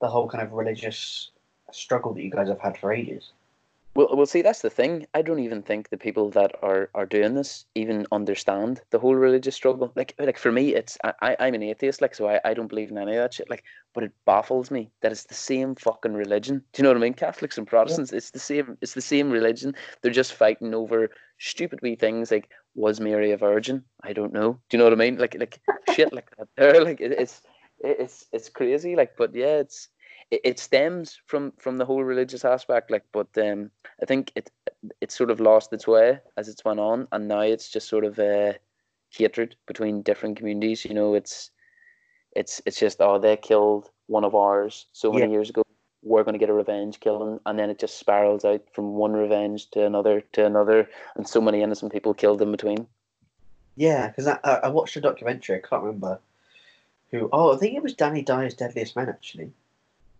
[0.00, 1.30] the whole kind of religious
[1.72, 3.32] struggle that you guys have had for ages.
[3.96, 5.06] Well, well, see, that's the thing.
[5.14, 9.14] I don't even think the people that are, are doing this even understand the whole
[9.14, 9.90] religious struggle.
[9.96, 12.90] Like, like for me, it's I, I'm an atheist, like, so I, I don't believe
[12.90, 13.48] in any of that shit.
[13.48, 13.64] Like,
[13.94, 16.62] but it baffles me that it's the same fucking religion.
[16.72, 17.14] Do you know what I mean?
[17.14, 18.76] Catholics and Protestants, it's the same.
[18.82, 19.74] It's the same religion.
[20.02, 21.08] They're just fighting over
[21.38, 23.84] stupid wee things like was Mary a virgin?
[24.02, 24.60] I don't know.
[24.68, 25.18] Do you know what I mean?
[25.18, 25.60] Like, like
[25.90, 26.48] shit like that.
[26.56, 27.42] There, like it, it's
[27.80, 28.96] it's it's crazy.
[28.96, 29.88] Like, but yeah, it's
[30.30, 32.90] it, it stems from from the whole religious aspect.
[32.90, 33.70] Like, but um.
[34.02, 34.50] I think it
[35.00, 38.04] it sort of lost its way as it's went on, and now it's just sort
[38.04, 38.52] of uh,
[39.10, 40.84] hatred between different communities.
[40.84, 41.50] You know, it's
[42.36, 45.32] It's it's just oh they killed one of ours so many Yeah.
[45.32, 45.62] years ago.
[46.06, 49.12] We're going to get a revenge killing, and then it just spirals out from one
[49.12, 52.86] revenge to another to another, and so many innocent people killed in between.
[53.74, 55.56] Yeah, because I, I watched a documentary.
[55.56, 56.20] I can't remember
[57.10, 57.28] who.
[57.32, 59.50] Oh, I think it was Danny Dyer's Deadliest Men actually,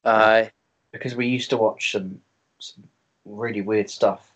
[0.04, 0.50] Aye,
[0.90, 2.20] because we used to watch some,
[2.58, 2.84] some
[3.24, 4.32] really weird stuff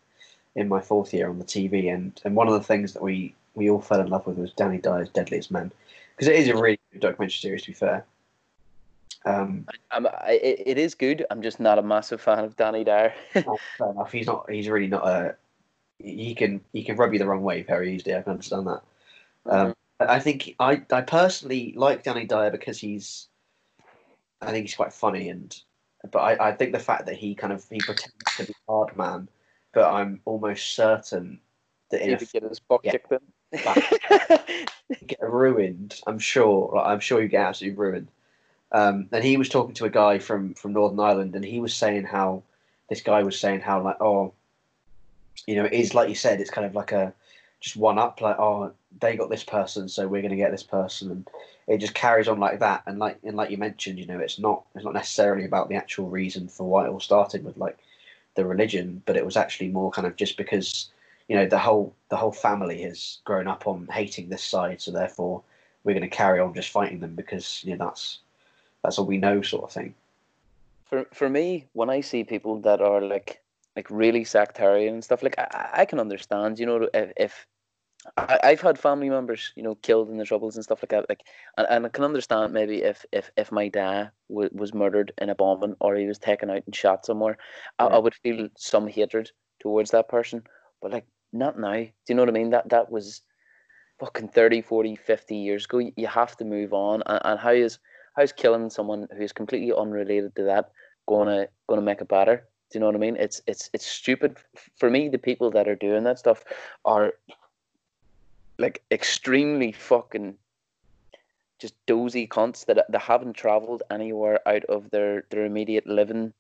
[0.55, 3.34] in my fourth year on the TV, and and one of the things that we
[3.55, 5.72] we all fell in love with was Danny Dyer's Deadliest Men,
[6.14, 7.62] because it is a really good documentary series.
[7.62, 8.05] To be fair,
[9.24, 11.26] um, I'm, I, it, is good.
[11.30, 13.14] I'm just not a massive fan of Danny Dyer.
[13.46, 14.12] oh, fair enough.
[14.12, 14.50] He's not.
[14.50, 15.36] He's really not a.
[15.98, 18.14] He can he can rub you the wrong way very easily.
[18.14, 18.82] I can understand that.
[19.46, 23.28] Um, I think I I personally like Danny Dyer because he's,
[24.40, 25.54] I think he's quite funny and,
[26.10, 28.72] but I, I think the fact that he kind of he pretends to be a
[28.72, 29.28] hard man,
[29.74, 31.40] but I'm almost certain
[31.90, 32.92] that in He a get his butt Yeah.
[32.92, 33.20] kicked in.
[35.06, 36.00] get ruined.
[36.06, 36.72] I'm sure.
[36.74, 38.08] Like, I'm sure you get absolutely ruined.
[38.72, 41.74] Um, and he was talking to a guy from from Northern Ireland, and he was
[41.74, 42.42] saying how
[42.88, 44.32] this guy was saying how like oh,
[45.46, 47.12] you know, it is like you said, it's kind of like a
[47.60, 48.20] just one up.
[48.20, 51.28] Like oh, they got this person, so we're going to get this person, and
[51.66, 52.82] it just carries on like that.
[52.86, 55.76] And like and like you mentioned, you know, it's not it's not necessarily about the
[55.76, 57.78] actual reason for why it all started with like
[58.36, 60.90] the religion, but it was actually more kind of just because
[61.28, 64.92] you know the whole the whole family has grown up on hating this side, so
[64.92, 65.42] therefore
[65.82, 68.20] we're going to carry on just fighting them because you know that's
[68.83, 69.95] that's all we know, sort of thing.
[70.87, 73.41] for for me, when I see people that are like
[73.76, 77.47] like really sectarian and stuff, like I, I- can understand, you know, if, if
[78.16, 81.09] I, I've had family members, you know, killed in the troubles and stuff like that,
[81.09, 81.22] like,
[81.57, 85.31] and, and I can understand maybe if if if my dad w- was murdered in
[85.31, 87.39] a bombing or he was taken out and shot somewhere,
[87.78, 90.43] I, I would feel some hatred towards that person,
[90.83, 91.74] but like not now.
[91.83, 92.51] Do you know what I mean?
[92.51, 93.22] That that was
[94.01, 95.78] fucking 30, 40, 50 years ago.
[95.97, 97.78] You have to move on, and, and how is
[98.20, 100.70] how's killing someone who's completely unrelated to that
[101.08, 102.44] gonna gonna make it better?
[102.70, 103.16] Do you know what I mean?
[103.16, 104.36] It's it's it's stupid
[104.76, 105.08] for me.
[105.08, 106.44] The people that are doing that stuff
[106.84, 107.14] are
[108.58, 110.34] like extremely fucking
[111.58, 116.34] just dozy cunts that that haven't traveled anywhere out of their their immediate living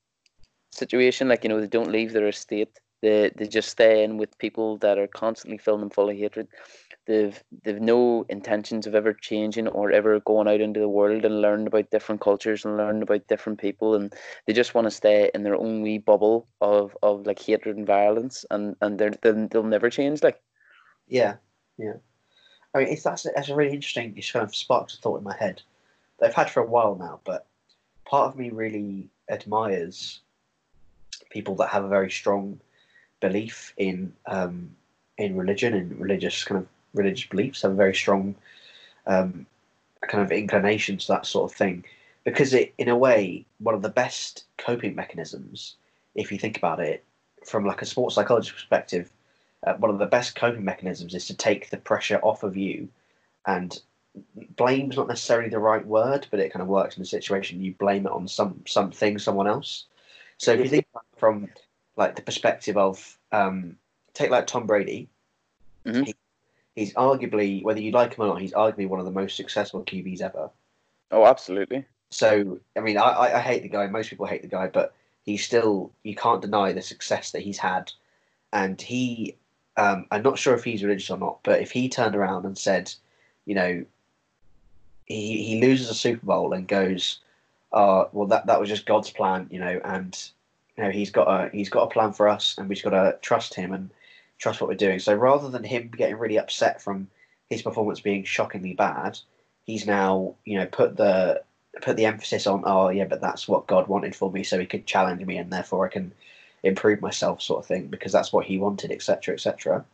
[0.70, 1.28] situation.
[1.28, 2.78] Like you know, they don't leave their estate.
[3.02, 6.48] They they just stay in with people that are constantly filling them full of hatred.
[7.06, 11.40] They've they've no intentions of ever changing or ever going out into the world and
[11.40, 14.14] learning about different cultures and learning about different people and
[14.46, 17.86] they just want to stay in their own wee bubble of, of like hatred and
[17.86, 20.40] violence and and they're, they'll, they'll never change like
[21.08, 21.36] Yeah,
[21.78, 21.94] yeah.
[22.74, 24.14] I mean, it's that's that's a really interesting.
[24.16, 25.62] It's kind of sparked a thought in my head
[26.18, 27.20] that I've had for a while now.
[27.24, 27.46] But
[28.04, 30.20] part of me really admires
[31.30, 32.60] people that have a very strong
[33.20, 34.70] belief in um,
[35.18, 37.62] in religion and religious kind of religious beliefs.
[37.62, 38.34] Have a very strong
[39.06, 39.46] um,
[40.02, 41.84] kind of inclination to that sort of thing
[42.24, 45.76] because it, in a way, one of the best coping mechanisms,
[46.14, 47.04] if you think about it,
[47.44, 49.10] from like a sports psychologist perspective,
[49.66, 52.88] uh, one of the best coping mechanisms is to take the pressure off of you
[53.46, 53.80] and
[54.56, 57.72] blame's not necessarily the right word but it kind of works in a situation you
[57.74, 59.84] blame it on some something someone else
[60.36, 61.48] so if you think from
[62.00, 63.76] like the perspective of um,
[64.14, 65.08] take like tom brady
[65.86, 66.06] Mhm.
[66.06, 66.14] he,
[66.74, 69.84] he's arguably whether you like him or not he's arguably one of the most successful
[69.84, 70.50] qb's ever
[71.12, 73.86] oh absolutely so I mean, I, I, I hate the guy.
[73.86, 74.94] Most people hate the guy, but
[75.24, 77.92] he's still you can't deny the success that he's had.
[78.52, 79.36] And he,
[79.76, 82.58] um, I'm not sure if he's religious or not, but if he turned around and
[82.58, 82.92] said,
[83.46, 83.84] you know,
[85.06, 87.20] he he loses a Super Bowl and goes,
[87.72, 90.30] uh, well that that was just God's plan, you know, and
[90.80, 92.90] you know he's got a he's got a plan for us, and we just got
[92.90, 93.90] to trust him and
[94.38, 94.98] trust what we're doing.
[94.98, 97.08] So rather than him getting really upset from
[97.50, 99.18] his performance being shockingly bad,
[99.66, 101.42] he's now you know put the
[101.82, 104.66] put the emphasis on oh yeah but that's what god wanted for me so he
[104.66, 106.12] could challenge me and therefore i can
[106.64, 109.84] improve myself sort of thing because that's what he wanted etc etc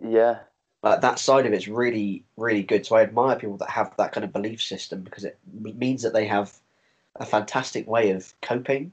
[0.00, 0.38] yeah
[0.84, 4.12] like that side of it's really really good so i admire people that have that
[4.12, 6.54] kind of belief system because it means that they have
[7.16, 8.92] a fantastic way of coping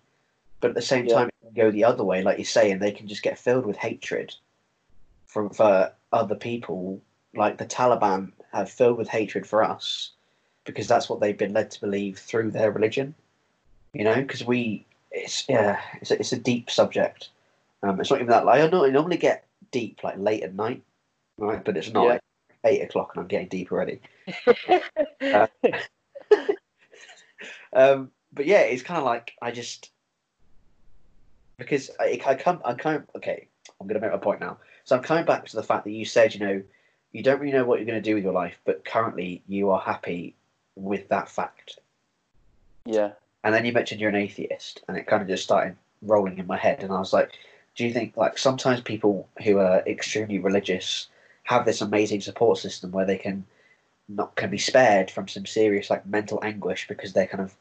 [0.59, 1.13] but at the same Yeah.
[1.13, 3.77] time go the other way like you say and they can just get filled with
[3.77, 4.33] hatred
[5.27, 7.01] from for other people.
[7.35, 10.11] Like the taliban have filled with hatred for us
[10.65, 13.15] because that's what they've been led to believe through their religion
[13.93, 14.15] you know?
[14.15, 17.29] Because we it's yeah it's a, it's a deep subject.
[17.83, 20.55] Um it's not even that like i know I normally get deep like late at
[20.55, 20.81] night
[21.37, 22.09] right but it's not Yeah.
[22.13, 22.21] like
[22.65, 23.99] eight o'clock and i'm getting deep already.
[27.75, 29.89] Um, but yeah, it's kind of like I just
[31.57, 33.47] because I, I come I of okay.
[33.79, 34.57] I'm going to make my point now.
[34.83, 36.63] So I'm coming back to the fact that you said you know
[37.11, 39.69] you don't really know what you're going to do with your life, but currently you
[39.69, 40.35] are happy
[40.75, 41.79] with that fact.
[42.85, 43.11] Yeah.
[43.43, 46.47] And then you mentioned you're an atheist, and it kind of just started rolling in
[46.47, 46.83] my head.
[46.83, 47.31] And I was like,
[47.75, 51.07] do you think like sometimes people who are extremely religious
[51.43, 53.45] have this amazing support system where they can
[54.09, 57.55] not can be spared from some serious like mental anguish because they're kind of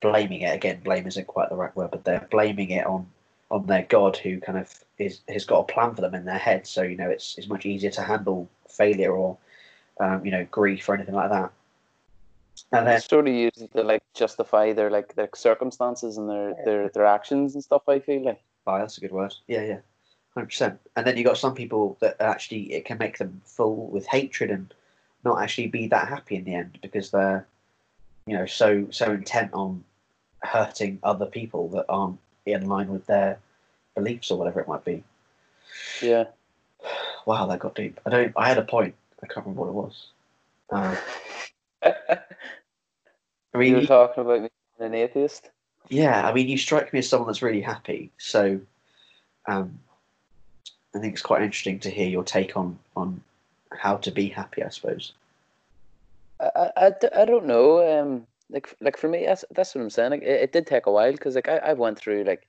[0.00, 0.80] blaming it again.
[0.82, 3.06] Blame isn't quite the right word, but they're blaming it on
[3.50, 6.38] on their God who kind of is has got a plan for them in their
[6.38, 6.66] head.
[6.66, 9.38] So you know it's it's much easier to handle failure or
[10.00, 11.52] um, you know grief or anything like that.
[12.72, 16.54] And then sort of use it to like justify their like their circumstances and their
[16.64, 17.88] their their actions and stuff.
[17.88, 18.40] I feel like.
[18.66, 19.34] Oh, that's a good word.
[19.46, 19.78] Yeah, yeah,
[20.34, 20.80] hundred percent.
[20.96, 24.50] And then you got some people that actually it can make them full with hatred
[24.50, 24.74] and
[25.24, 27.46] not actually be that happy in the end because they're
[28.26, 29.82] you know so so intent on
[30.42, 32.18] hurting other people that aren't
[32.52, 33.38] in line with their
[33.94, 35.04] beliefs or whatever it might be.
[36.02, 36.24] Yeah.
[37.26, 38.00] Wow, that got deep.
[38.06, 38.32] I don't.
[38.36, 38.94] I had a point.
[39.22, 40.06] I can't remember what it was.
[40.70, 40.96] Uh,
[43.54, 45.50] I mean, you were talking about me being an atheist.
[45.88, 48.10] Yeah, I mean, you strike me as someone that's really happy.
[48.18, 48.60] So,
[49.46, 49.78] um,
[50.94, 53.22] I think it's quite interesting to hear your take on on
[53.72, 54.62] how to be happy.
[54.62, 55.12] I suppose.
[56.40, 58.00] I, I, I don't know.
[58.00, 60.10] Um, like like for me, that's that's what I'm saying.
[60.10, 62.48] Like, it, it did take a while because like I, I went through like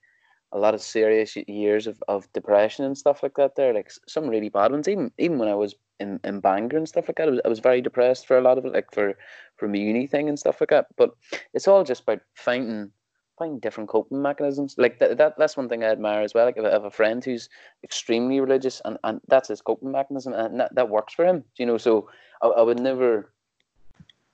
[0.51, 3.55] a lot of serious years of, of depression and stuff like that.
[3.55, 4.87] There, like some really bad ones.
[4.87, 7.47] Even even when I was in, in Bangor and stuff like that, I was, I
[7.49, 9.15] was very depressed for a lot of it, like for
[9.57, 10.87] from a uni thing and stuff like that.
[10.97, 11.11] But
[11.53, 12.91] it's all just about finding
[13.37, 14.75] finding different coping mechanisms.
[14.77, 16.45] Like that, that that's one thing I admire as well.
[16.45, 17.49] Like I have a friend who's
[17.83, 21.43] extremely religious, and, and that's his coping mechanism, and that, that works for him.
[21.57, 22.09] You know, so
[22.41, 23.33] I, I would never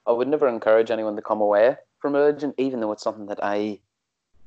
[0.08, 3.44] I would never encourage anyone to come away from religion, even though it's something that
[3.44, 3.80] I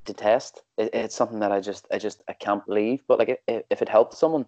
[0.04, 0.62] detest.
[0.76, 3.02] It, it's something that I just, I just, I can't believe.
[3.06, 4.46] But like, if, if it helps someone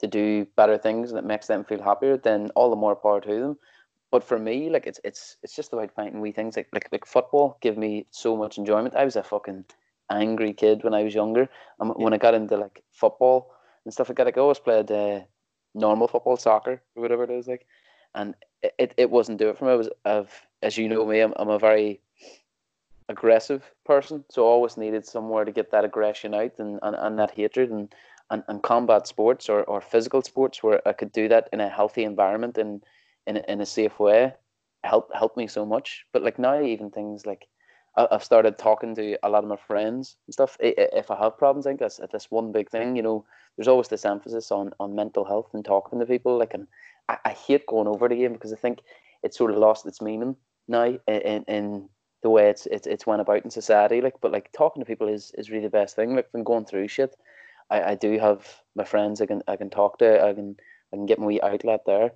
[0.00, 3.20] to do better things and it makes them feel happier, then all the more power
[3.20, 3.58] to them.
[4.10, 6.56] But for me, like, it's, it's, it's just about finding wee things.
[6.56, 8.94] Like, like, like football give me so much enjoyment.
[8.94, 9.64] I was a fucking
[10.10, 11.48] angry kid when I was younger,
[11.80, 14.90] and when I got into like football and stuff like that, like, I always played
[14.92, 15.20] uh,
[15.74, 17.66] normal football, soccer, or whatever it is, like
[18.14, 18.34] and
[18.78, 19.72] it, it wasn't do it for me.
[19.72, 20.30] I was, of
[20.62, 22.00] as you know me, I'm, I'm a very
[23.08, 27.18] aggressive person, so I always needed somewhere to get that aggression out and, and, and
[27.18, 27.94] that hatred and,
[28.30, 31.68] and, and combat sports or, or physical sports where I could do that in a
[31.68, 32.82] healthy environment and
[33.26, 34.32] in, in a safe way
[34.84, 36.06] help help me so much.
[36.12, 37.48] But like now, even things like
[37.96, 40.56] I've started talking to a lot of my friends and stuff.
[40.60, 42.96] If I have problems, I think that's that's one big thing.
[42.96, 43.24] You know,
[43.56, 46.38] there's always this emphasis on on mental health and talking to people.
[46.38, 46.66] Like, and
[47.08, 48.80] I, I hate going over the game because I think
[49.22, 50.36] it's sort of lost its meaning
[50.68, 51.88] now in, in
[52.22, 54.00] the way it's, it's it's went about in society.
[54.00, 56.16] Like, but like talking to people is, is really the best thing.
[56.16, 57.14] Like, when going through shit,
[57.70, 60.24] I, I do have my friends I can I can talk to.
[60.24, 60.56] I can
[60.92, 62.12] I can get my wee outlet there,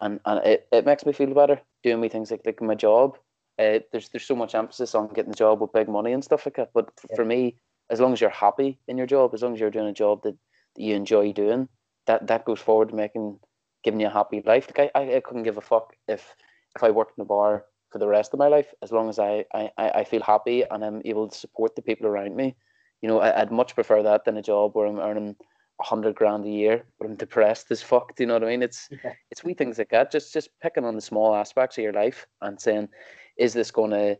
[0.00, 3.18] and and it, it makes me feel better doing me things like like my job.
[3.58, 6.46] Uh, there's there's so much emphasis on getting the job with big money and stuff
[6.46, 6.70] like that.
[6.72, 7.16] But yeah.
[7.16, 7.56] for me,
[7.90, 10.22] as long as you're happy in your job, as long as you're doing a job
[10.22, 10.36] that,
[10.76, 11.68] that you enjoy doing,
[12.06, 13.40] that that goes forward to making
[13.84, 14.70] giving you a happy life.
[14.76, 16.34] Like I, I couldn't give a fuck if
[16.76, 19.18] if I worked in a bar for the rest of my life, as long as
[19.18, 22.54] I, I, I feel happy and I'm able to support the people around me.
[23.00, 25.36] You know, I, would much prefer that than a job where I'm earning
[25.80, 28.14] a hundred grand a year, but I'm depressed as fuck.
[28.16, 28.62] Do you know what I mean?
[28.62, 29.12] It's yeah.
[29.30, 30.10] it's wee things like that.
[30.10, 32.88] Just just picking on the small aspects of your life and saying,
[33.36, 34.18] is this going to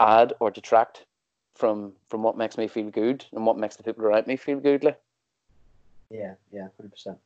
[0.00, 1.04] add or detract
[1.56, 4.60] from from what makes me feel good and what makes the people around me feel
[4.60, 4.96] good?
[6.10, 7.18] Yeah, yeah, hundred percent.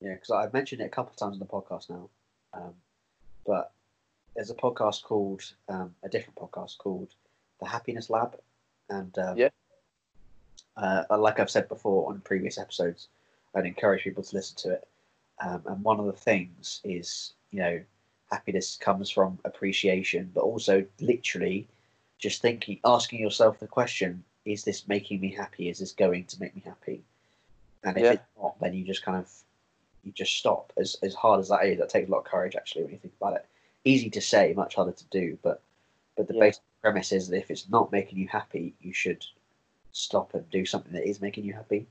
[0.00, 2.08] Yeah, because I've mentioned it a couple of times in the podcast now.
[2.52, 2.74] Um,
[3.46, 3.72] but
[4.34, 7.08] there's a podcast called um, a different podcast called
[7.60, 8.38] the Happiness Lab,
[8.90, 9.48] and um, yeah,
[10.76, 13.08] uh, like I've said before on previous episodes,
[13.54, 14.88] I'd encourage people to listen to it.
[15.40, 17.80] Um, and one of the things is, you know,
[18.30, 21.66] happiness comes from appreciation, but also literally
[22.18, 25.68] just thinking, asking yourself the question: Is this making me happy?
[25.68, 27.02] Is this going to make me happy?
[27.84, 28.12] And if yeah.
[28.12, 29.30] it's not, then you just kind of
[30.06, 30.72] you just stop.
[30.78, 32.98] As as hard as that is, that takes a lot of courage actually when you
[32.98, 33.46] think about it.
[33.84, 35.60] Easy to say, much harder to do, but
[36.16, 36.40] but the yeah.
[36.40, 39.24] basic premise is that if it's not making you happy, you should
[39.92, 41.86] stop and do something that is making you happy.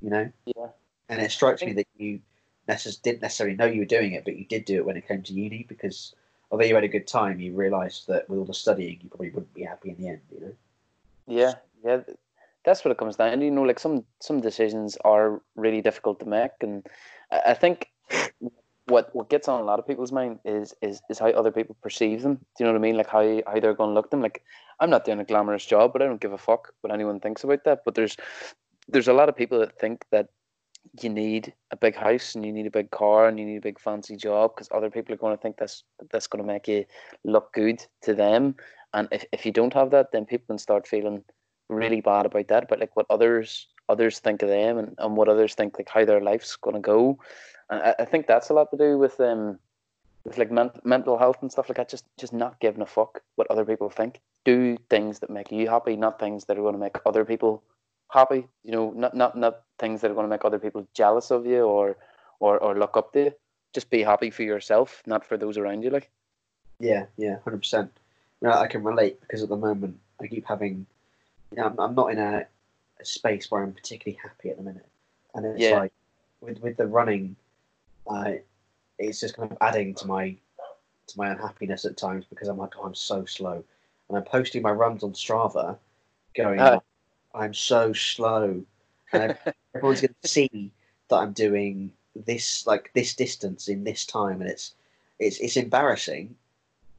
[0.00, 0.32] You know?
[0.46, 0.68] Yeah.
[1.10, 2.20] And it strikes me that you
[2.68, 5.06] necess- didn't necessarily know you were doing it, but you did do it when it
[5.06, 6.14] came to uni because
[6.50, 9.30] although you had a good time, you realised that with all the studying, you probably
[9.30, 10.20] wouldn't be happy in the end.
[10.32, 10.52] You know?
[11.26, 12.00] Yeah, yeah
[12.64, 13.44] that's what it comes down to.
[13.44, 16.86] You know, like some some decisions are really difficult to make, and
[17.30, 17.90] I think
[18.86, 21.76] what what gets on a lot of people's mind is is is how other people
[21.82, 22.34] perceive them.
[22.34, 22.96] Do you know what I mean?
[22.96, 24.22] Like how how they're going to look at them.
[24.22, 24.42] Like
[24.80, 27.44] I'm not doing a glamorous job, but I don't give a fuck what anyone thinks
[27.44, 27.82] about that.
[27.84, 28.16] But there's
[28.88, 30.28] there's a lot of people that think that
[31.02, 33.68] you need a big house and you need a big car and you need a
[33.68, 36.66] big fancy job because other people are going to think that's that's going to make
[36.66, 36.84] you
[37.24, 38.56] look good to them.
[38.92, 41.22] And if, if you don't have that, then people can start feeling
[41.68, 42.68] really bad about that.
[42.68, 46.04] But like what others others think of them and, and what others think like how
[46.04, 47.18] their life's going to go.
[47.68, 49.58] And I, I think that's a lot to do with um
[50.24, 51.88] with like men- mental health and stuff like that.
[51.88, 54.20] Just just not giving a fuck what other people think.
[54.44, 57.62] Do things that make you happy, not things that are going to make other people
[58.08, 58.46] happy.
[58.64, 61.46] You know, not not not things that are going to make other people jealous of
[61.46, 61.96] you or
[62.38, 63.32] or or look up to you.
[63.72, 65.90] Just be happy for yourself, not for those around you.
[65.90, 66.10] Like.
[66.80, 67.92] Yeah, yeah, hundred percent.
[68.42, 70.86] I can relate because at the moment I keep having.
[71.52, 72.46] You know, I'm, I'm not in a,
[73.00, 74.86] a, space where I'm particularly happy at the minute,
[75.34, 75.78] and it's yeah.
[75.78, 75.92] like
[76.40, 77.36] with with the running,
[78.06, 78.32] uh,
[78.98, 80.36] it's just kind of adding to my
[81.08, 83.62] to my unhappiness at times because I'm like, oh, I'm so slow,
[84.08, 85.76] and I'm posting my runs on Strava,
[86.34, 86.80] going, uh,
[87.34, 88.62] I'm so slow,
[89.12, 89.36] and
[89.74, 90.72] everyone's going to see
[91.08, 94.74] that I'm doing this like this distance in this time, and it's
[95.18, 96.34] it's it's embarrassing,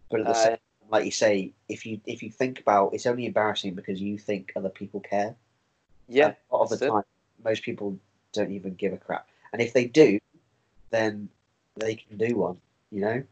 [0.10, 0.58] but at the uh, same
[0.92, 4.52] like you say, if you if you think about, it's only embarrassing because you think
[4.56, 5.36] other people care.
[6.12, 7.46] Yeah, a lot of the time, it.
[7.46, 7.98] most people
[8.34, 10.20] don't even give a crap, and if they do,
[10.90, 11.30] then
[11.78, 12.58] they can do one.
[12.92, 13.24] You know.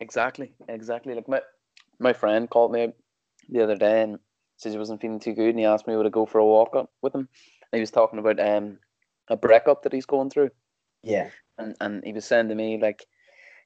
[0.00, 1.14] Exactly, exactly.
[1.14, 1.42] Like my
[1.98, 2.92] my friend called me
[3.48, 4.18] the other day and
[4.56, 6.46] said he wasn't feeling too good, and he asked me would I go for a
[6.46, 7.28] walk up with him.
[7.70, 8.78] And he was talking about um
[9.28, 10.50] a breakup that he's going through.
[11.02, 11.28] Yeah.
[11.58, 13.06] And and he was saying to me like,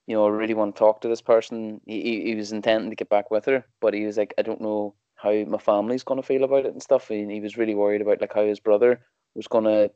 [0.06, 1.80] you know, I really want to talk to this person.
[1.86, 4.42] He he, he was intending to get back with her, but he was like, I
[4.42, 4.94] don't know
[5.26, 7.10] how my family's gonna feel about it and stuff.
[7.10, 9.00] And he was really worried about like how his brother
[9.34, 9.90] was gonna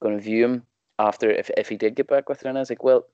[0.00, 0.62] gonna view him
[0.98, 2.48] after if if he did get back with her.
[2.48, 3.06] And I was like, well,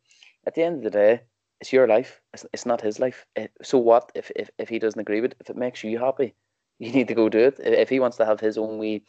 [0.47, 1.23] at the end of the day,
[1.61, 2.21] it's your life.
[2.35, 3.25] It's, it's not his life.
[3.37, 5.39] Eh, so what if, if if he doesn't agree with it?
[5.41, 6.35] If it makes you happy,
[6.79, 7.61] you need to go do it.
[7.61, 9.05] If he wants to have his own wee,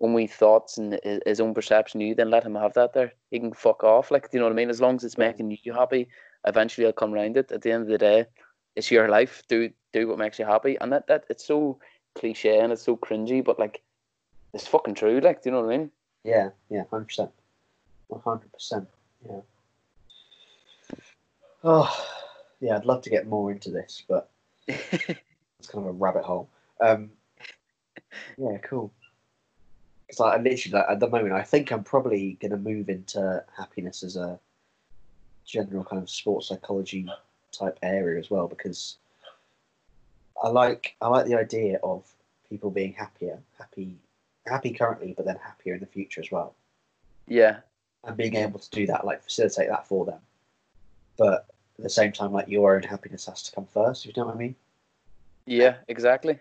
[0.00, 3.12] own wee thoughts and his own perception of you, then let him have that there.
[3.30, 4.10] He can fuck off.
[4.10, 4.70] Like, do you know what I mean?
[4.70, 6.08] As long as it's making you happy,
[6.46, 7.52] eventually I'll come around it.
[7.52, 8.26] At the end of the day,
[8.74, 9.42] it's your life.
[9.48, 10.76] Do do what makes you happy.
[10.80, 11.78] And that, that it's so
[12.14, 13.82] cliche and it's so cringy, but like,
[14.52, 15.20] it's fucking true.
[15.20, 15.90] Like, do you know what I mean?
[16.24, 17.30] Yeah, yeah, 100%.
[18.10, 18.86] 100%.
[19.28, 19.40] Yeah.
[21.64, 22.06] Oh,
[22.60, 24.30] yeah, I'd love to get more into this, but
[24.68, 26.48] it's kind of a rabbit hole.
[26.80, 27.10] Um,
[28.36, 28.92] yeah, cool.
[30.08, 32.88] It's like I literally like, at the moment, I think I'm probably going to move
[32.88, 34.38] into happiness as a
[35.46, 37.08] general kind of sports psychology
[37.52, 38.98] type area as well because
[40.42, 42.04] I like I like the idea of
[42.48, 43.96] people being happier, happy,
[44.46, 46.54] happy currently, but then happier in the future as well.
[47.28, 47.58] Yeah,
[48.04, 50.20] and being able to do that, like facilitate that for them.
[51.16, 51.46] But
[51.78, 54.04] at the same time, like your own happiness has to come first.
[54.04, 54.56] If You know what I mean?
[55.46, 56.38] Yeah, exactly.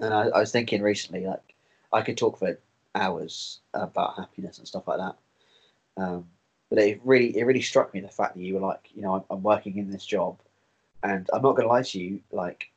[0.00, 1.54] And I, I was thinking recently, like
[1.92, 2.58] I could talk for
[2.94, 5.16] hours about happiness and stuff like that.
[5.96, 6.26] Um,
[6.68, 9.14] but it really, it really struck me the fact that you were like, you know,
[9.14, 10.38] I'm, I'm working in this job,
[11.02, 12.70] and I'm not going to lie to you, like,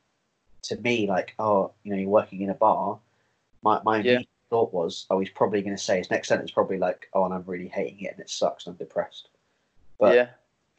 [0.62, 2.98] to me, like, oh, you know, you're working in a bar.
[3.62, 4.20] My my yeah.
[4.48, 7.34] thought was, oh, he's probably going to say his next sentence probably like, oh, and
[7.34, 9.28] I'm really hating it and it sucks and I'm depressed.
[9.98, 10.28] But yeah,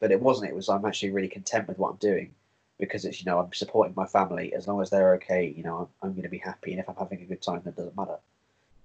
[0.00, 0.50] but it wasn't.
[0.50, 2.34] It was I'm actually really content with what I'm doing
[2.78, 5.54] because it's you know I'm supporting my family as long as they're okay.
[5.56, 7.62] You know I'm, I'm going to be happy, and if I'm having a good time,
[7.64, 8.16] that doesn't matter.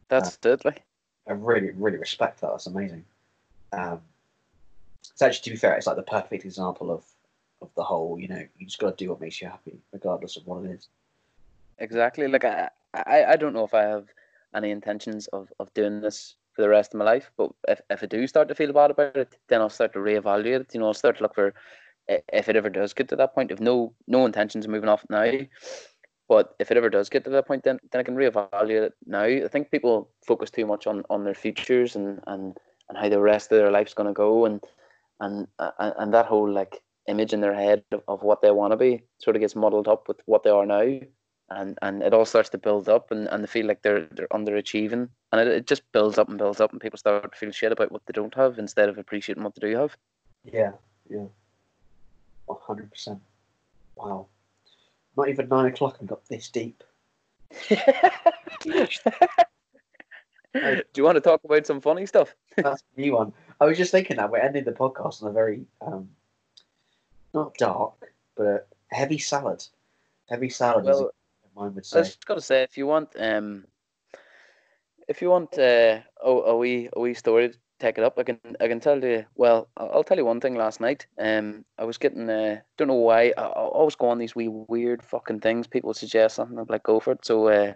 [0.10, 0.76] That's uh, deadly.
[1.28, 2.52] I really really respect that.
[2.52, 3.04] That's amazing.
[3.74, 4.02] Um,
[5.12, 7.04] it's actually to be fair, it's like the perfect example of
[7.62, 8.20] of the whole.
[8.20, 10.72] You know, you just got to do what makes you happy, regardless of what it
[10.72, 10.90] is.
[11.80, 12.28] Exactly.
[12.28, 14.08] Like I, I, I don't know if I have
[14.56, 17.32] any intentions of, of doing this for the rest of my life.
[17.38, 20.00] But if, if I do start to feel bad about it, then I'll start to
[20.00, 20.74] reevaluate it.
[20.74, 21.54] You know, I'll start to look for
[22.08, 23.52] if it ever does get to that point.
[23.52, 25.32] If no no intentions of moving off now,
[26.28, 28.94] but if it ever does get to that point, then then I can reevaluate it
[29.06, 29.24] now.
[29.24, 32.58] I think people focus too much on, on their futures and, and,
[32.90, 34.62] and how the rest of their life's to go, and
[35.20, 38.72] and uh, and that whole like image in their head of, of what they want
[38.72, 39.04] to be.
[39.20, 41.00] Sort of gets muddled up with what they are now.
[41.50, 44.28] And and it all starts to build up and, and they feel like they're they're
[44.28, 45.10] underachieving.
[45.32, 47.72] And it, it just builds up and builds up and people start to feel shit
[47.72, 49.96] about what they don't have instead of appreciating what they do have.
[50.44, 50.72] Yeah
[51.10, 51.26] yeah.
[52.48, 53.20] 100%
[53.96, 54.28] wow.
[55.16, 56.84] Not even nine o'clock and got this deep.
[57.70, 57.78] Do
[60.96, 62.36] you want to talk about some funny stuff?
[62.56, 63.34] That's a new one.
[63.60, 66.10] I was just thinking that we're ending the podcast on a very um
[67.34, 69.64] not dark but a heavy salad
[70.30, 71.12] heavy salad well,
[71.60, 72.00] I would say.
[72.00, 73.66] I just got to say, if you want, um,
[75.08, 78.24] if you want uh, a, a wee a wee story to take it up, I
[78.24, 79.26] can I can tell you.
[79.36, 80.56] Well, I'll tell you one thing.
[80.56, 84.20] Last night, um, I was getting uh, don't know why I, I always go on
[84.20, 85.68] these wee weird fucking things.
[85.68, 87.26] People suggest something, I'm like, go for it.
[87.26, 87.74] So uh,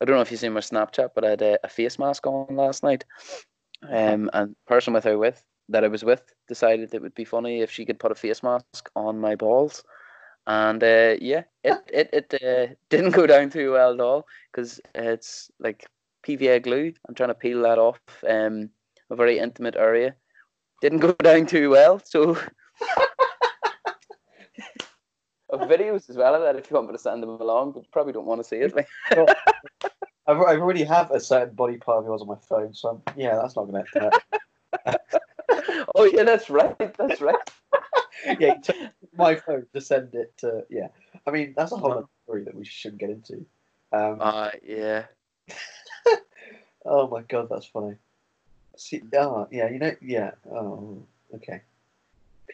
[0.00, 2.26] I don't know if you seen my Snapchat, but I had a, a face mask
[2.26, 3.04] on last night,
[3.88, 7.60] Um, and person with her with that I was with decided it would be funny
[7.60, 9.82] if she could put a face mask on my balls,
[10.46, 14.80] and uh, yeah, it it it uh, didn't go down too well at all because
[14.94, 15.86] it's like
[16.26, 16.92] PVA glue.
[17.08, 18.70] I'm trying to peel that off um,
[19.10, 20.14] a very intimate area.
[20.80, 22.38] Didn't go down too well, so.
[25.52, 27.88] videos as well of that if you want me to send them along, but you
[27.92, 28.74] probably don't want to see it.
[30.26, 33.36] I already have a certain body part of yours on my phone, so I'm, yeah,
[33.36, 34.10] that's not going to.
[36.02, 36.76] Oh yeah, that's right.
[36.78, 37.36] That's right.
[38.38, 38.58] yeah,
[39.16, 40.64] my phone to send it to.
[40.68, 40.88] Yeah,
[41.26, 43.44] I mean that's a whole other story that we shouldn't get into.
[43.92, 45.04] Um, Uh, yeah.
[46.84, 47.96] oh my god, that's funny.
[48.76, 50.32] See, oh yeah, you know, yeah.
[50.50, 51.02] Oh,
[51.34, 51.62] okay.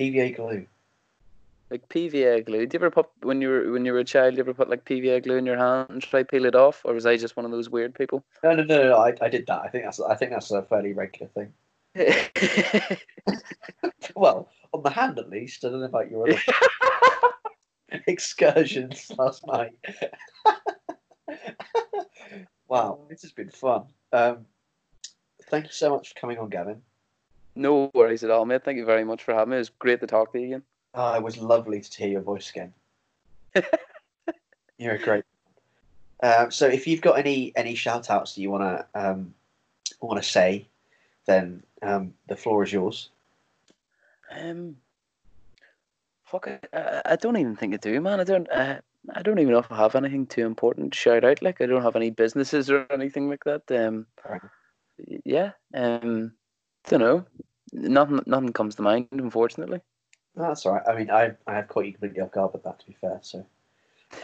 [0.01, 0.67] PVA glue.
[1.71, 2.61] Like PVA glue.
[2.61, 4.35] Did you ever put when you were when you were a child?
[4.35, 6.95] You ever put like PVA glue in your hand and try peel it off, or
[6.95, 8.25] was I just one of those weird people?
[8.43, 8.97] No, no, no, no.
[8.97, 9.61] I, I did that.
[9.63, 11.53] I think that's I think that's a fairly regular thing.
[14.15, 15.65] Well, on the hand at least.
[15.65, 16.41] I don't know about your other
[18.07, 19.73] excursions last night.
[22.69, 23.85] wow, this has been fun.
[24.13, 24.47] Um,
[25.51, 26.83] thank you so much for coming on, Gavin.
[27.55, 28.65] no worries at all, mate.
[28.65, 29.57] Thank you very much for having me.
[29.57, 30.63] It was great to talk to you again.
[30.95, 32.73] Oh, it was lovely to hear your voice again.
[34.79, 35.25] You're a great.
[36.23, 39.35] Um, so, if you've got any any shout outs that you want to um,
[40.01, 40.67] want to say,
[41.27, 43.11] then um, the floor is yours.
[44.31, 44.77] Um,
[46.25, 46.69] fuck it.
[46.73, 48.21] I, I don't even think I do, man.
[48.21, 48.51] I don't.
[48.51, 48.81] Uh,
[49.15, 51.41] I don't even know if I have anything too important to shout out.
[51.43, 53.63] Like I don't have any businesses or anything like that.
[53.71, 54.41] Um, Right.
[55.25, 55.53] yeah.
[55.75, 56.33] Um,
[56.89, 57.25] don't know.
[57.73, 58.21] Nothing.
[58.27, 59.81] Nothing comes to mind, unfortunately.
[60.37, 60.83] No, that's all right.
[60.89, 62.79] I mean, I I have caught you completely off guard with that.
[62.81, 63.47] To be fair, so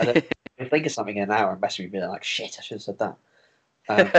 [0.00, 0.24] I don't
[0.70, 2.76] think of something in an hour and mess with me, being like, shit, I should
[2.76, 3.16] have said that.
[3.88, 4.10] Um,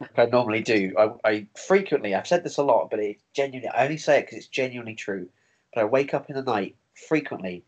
[0.00, 0.94] like I normally do.
[0.98, 4.22] I, I frequently, I've said this a lot, but it genuinely, I only say it
[4.22, 5.28] because it's genuinely true.
[5.74, 7.64] But I wake up in the night frequently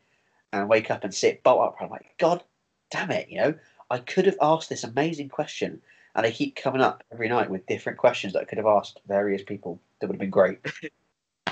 [0.53, 1.76] and wake up and sit bolt up.
[1.80, 2.42] I'm like, God
[2.90, 3.55] damn it, you know,
[3.90, 5.80] I could have asked this amazing question.
[6.14, 9.00] And I keep coming up every night with different questions that I could have asked
[9.07, 10.59] various people that would have been great.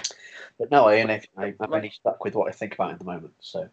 [0.58, 3.06] but no, I only, I, I'm only stuck with what I think about at the
[3.06, 3.32] moment.
[3.40, 3.70] So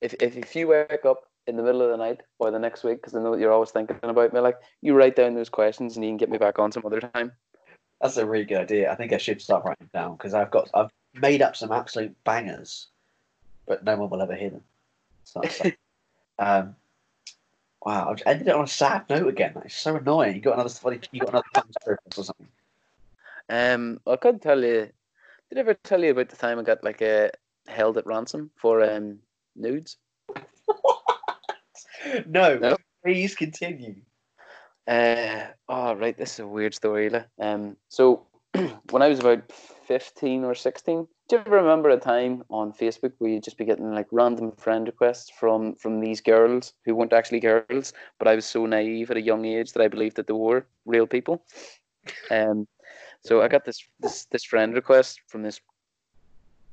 [0.00, 2.84] if, if if you wake up in the middle of the night or the next
[2.84, 5.48] week, because I know that you're always thinking about me, like you write down those
[5.48, 7.32] questions and you can get me back on some other time.
[8.00, 8.90] That's a really good idea.
[8.90, 12.14] I think I should start writing down because I've got I've made up some absolute
[12.24, 12.88] bangers,
[13.66, 14.62] but no one will ever hear them.
[15.24, 15.42] So
[16.38, 16.76] um,
[17.84, 19.52] wow, I've ended it on a sad note again.
[19.54, 20.34] That's so annoying.
[20.34, 21.00] You got another funny.
[21.12, 22.48] You got another story or something.
[23.48, 24.90] Um, I could tell you.
[25.50, 27.28] Did I ever tell you about the time I got like uh,
[27.68, 29.18] held at ransom for um
[29.54, 29.98] nudes?
[32.26, 32.76] no, No?
[33.04, 33.96] please continue.
[34.86, 36.16] Uh, oh, right.
[36.16, 37.10] This is a weird story.
[37.40, 38.26] Um, so
[38.90, 43.12] when I was about fifteen or sixteen, do you ever remember a time on Facebook
[43.18, 47.12] where you'd just be getting like random friend requests from from these girls who weren't
[47.12, 50.26] actually girls, but I was so naive at a young age that I believed that
[50.26, 51.44] they were real people.
[52.30, 52.68] Um,
[53.24, 55.60] so I got this this this friend request from this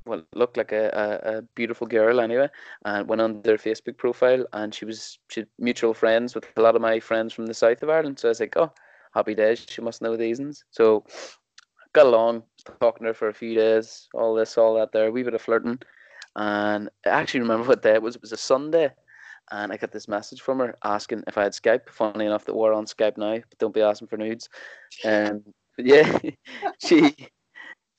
[0.06, 2.50] well looked like a, a, a beautiful girl anyway
[2.86, 6.76] and went on their Facebook profile and she was she mutual friends with a lot
[6.76, 8.20] of my friends from the south of Ireland.
[8.20, 8.72] So I was like, Oh,
[9.14, 10.64] happy days, she must know these ones.
[10.72, 11.06] So
[11.94, 12.44] got along,
[12.80, 15.34] talking to her for a few days, all this, all that there, a wee bit
[15.34, 15.80] of flirting.
[16.36, 18.16] And I actually remember what day it was.
[18.16, 18.92] It was a Sunday.
[19.52, 21.90] And I got this message from her asking if I had Skype.
[21.90, 24.48] Funny enough that we're on Skype now, but don't be asking for nudes.
[25.04, 25.44] Um,
[25.78, 26.20] yeah,
[26.80, 27.14] she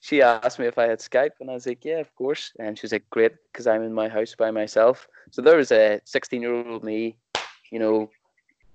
[0.03, 2.53] she asked me if I had Skype, and I was like, yeah, of course.
[2.59, 5.07] And she was like, great, because I'm in my house by myself.
[5.31, 7.16] So there was a 16 year old me,
[7.70, 8.11] you know,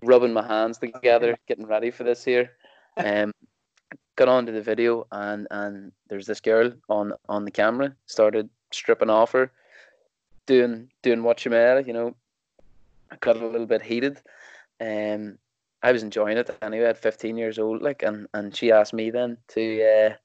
[0.01, 2.51] rubbing my hands together, getting ready for this here.
[2.99, 3.31] Um,
[4.15, 9.11] got onto the video, and and there's this girl on on the camera started stripping
[9.11, 9.51] off her,
[10.47, 12.15] doing doing what she made, you know.
[13.11, 14.19] I got a little bit heated.
[14.81, 15.37] Um,
[15.83, 19.11] I was enjoying it anyway at 15 years old, like, and and she asked me
[19.11, 20.15] then to uh,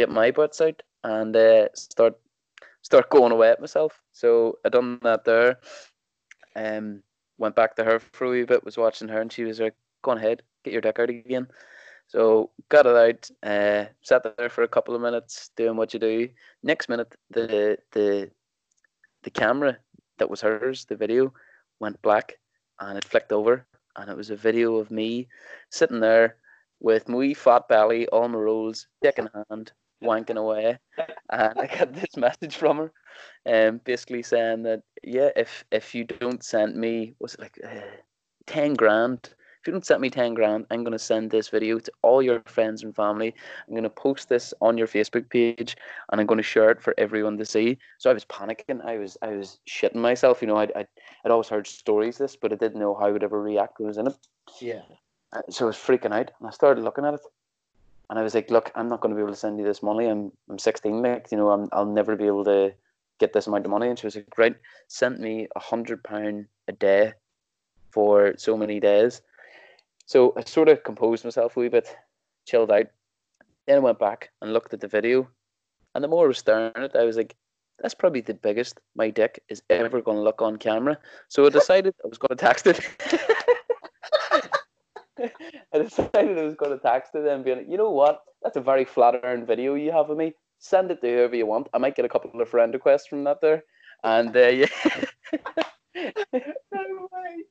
[0.00, 2.14] get my butts out and uh, start
[2.80, 4.00] start going away at myself.
[4.12, 5.58] So I done that there.
[6.56, 7.02] Um,
[7.36, 9.74] went back to her for a wee bit, was watching her, and she was like,
[10.02, 11.48] "Go on ahead, get your dick out again."
[12.08, 16.00] So got it out, uh, sat there for a couple of minutes doing what you
[16.00, 16.28] do.
[16.62, 18.30] Next minute, the the
[19.22, 19.76] the camera
[20.18, 21.32] that was hers, the video,
[21.78, 22.32] went black,
[22.80, 23.66] and it flicked over,
[23.96, 25.28] and it was a video of me
[25.70, 26.36] sitting there
[26.80, 29.72] with my fat belly, all my rolls, dick in hand,
[30.02, 30.78] wanking away.
[31.30, 32.92] And I got this message from her,
[33.46, 37.80] um, basically saying that yeah, if if you don't send me, was it like uh,
[38.46, 41.78] ten grand if you don't send me 10 grand, I'm going to send this video
[41.78, 43.34] to all your friends and family.
[43.68, 45.76] I'm going to post this on your Facebook page
[46.10, 47.76] and I'm going to share it for everyone to see.
[47.98, 48.82] So I was panicking.
[48.84, 50.40] I was I was shitting myself.
[50.40, 50.88] You know, I'd, I'd,
[51.24, 53.88] I'd always heard stories this, but I didn't know how I would ever react when
[53.88, 54.16] I was in it.
[54.62, 54.80] Yeah.
[55.34, 57.20] Uh, So I was freaking out and I started looking at it.
[58.10, 59.84] And I was like, look, I'm not going to be able to send you this
[59.84, 60.06] money.
[60.06, 62.74] I'm, I'm 16, like, you know, I'm, I'll never be able to
[63.20, 63.88] get this amount of money.
[63.88, 64.56] And she was like, right,
[64.88, 67.12] sent me a hundred pound a day
[67.92, 69.22] for so many days.
[70.06, 71.96] So I sort of composed myself a wee bit,
[72.46, 72.86] chilled out.
[73.68, 75.28] Then I went back and looked at the video.
[75.94, 77.36] And the more I was staring at it, I was like,
[77.78, 80.98] that's probably the biggest my dick is ever going to look on camera.
[81.28, 82.80] So I decided I was going to text it.
[85.74, 88.20] I decided I was going to text it and be like, you know what?
[88.42, 90.34] That's a very flattering video you have of me.
[90.58, 91.68] Send it to whoever you want.
[91.72, 93.64] I might get a couple of friend requests from that there.
[94.04, 94.66] And uh, yeah.
[96.72, 97.44] No way.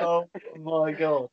[0.00, 0.28] Oh
[0.58, 1.28] my god.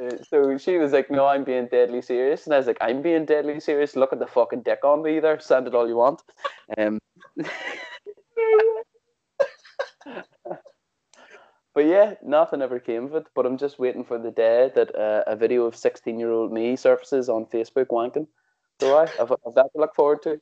[0.00, 3.02] Uh, so she was like, "No, I'm being deadly serious," and I was like, "I'm
[3.02, 3.96] being deadly serious.
[3.96, 5.40] Look at the fucking dick on me there.
[5.40, 6.22] Send it all you want."
[6.76, 6.98] Um,
[11.74, 13.26] but yeah, nothing ever came of it.
[13.34, 16.52] But I'm just waiting for the day that uh, a video of 16 year old
[16.52, 18.26] me surfaces on Facebook wanking.
[18.80, 20.40] So I have, have that to look forward to.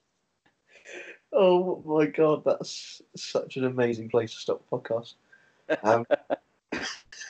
[1.33, 5.15] Oh my god, that's such an amazing place to stop a podcast.
[5.83, 6.07] Um,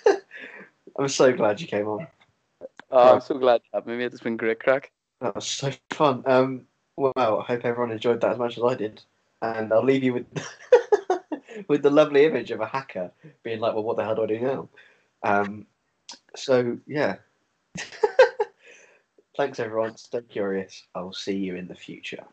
[0.99, 2.07] I'm so glad you came on.
[2.91, 4.05] Oh, I'm so glad you had me.
[4.05, 4.91] It's been great crack.
[5.21, 6.25] That was so fun.
[6.27, 6.67] Um,
[6.97, 9.03] well, I hope everyone enjoyed that as much as I did.
[9.41, 10.27] And I'll leave you with
[11.69, 13.13] with the lovely image of a hacker
[13.43, 14.69] being like, "Well, what the hell do I do now?"
[15.23, 15.67] Um,
[16.37, 17.17] so yeah.
[19.37, 19.97] Thanks, everyone.
[19.97, 20.85] Stay curious.
[20.95, 22.25] I'll see you in the future.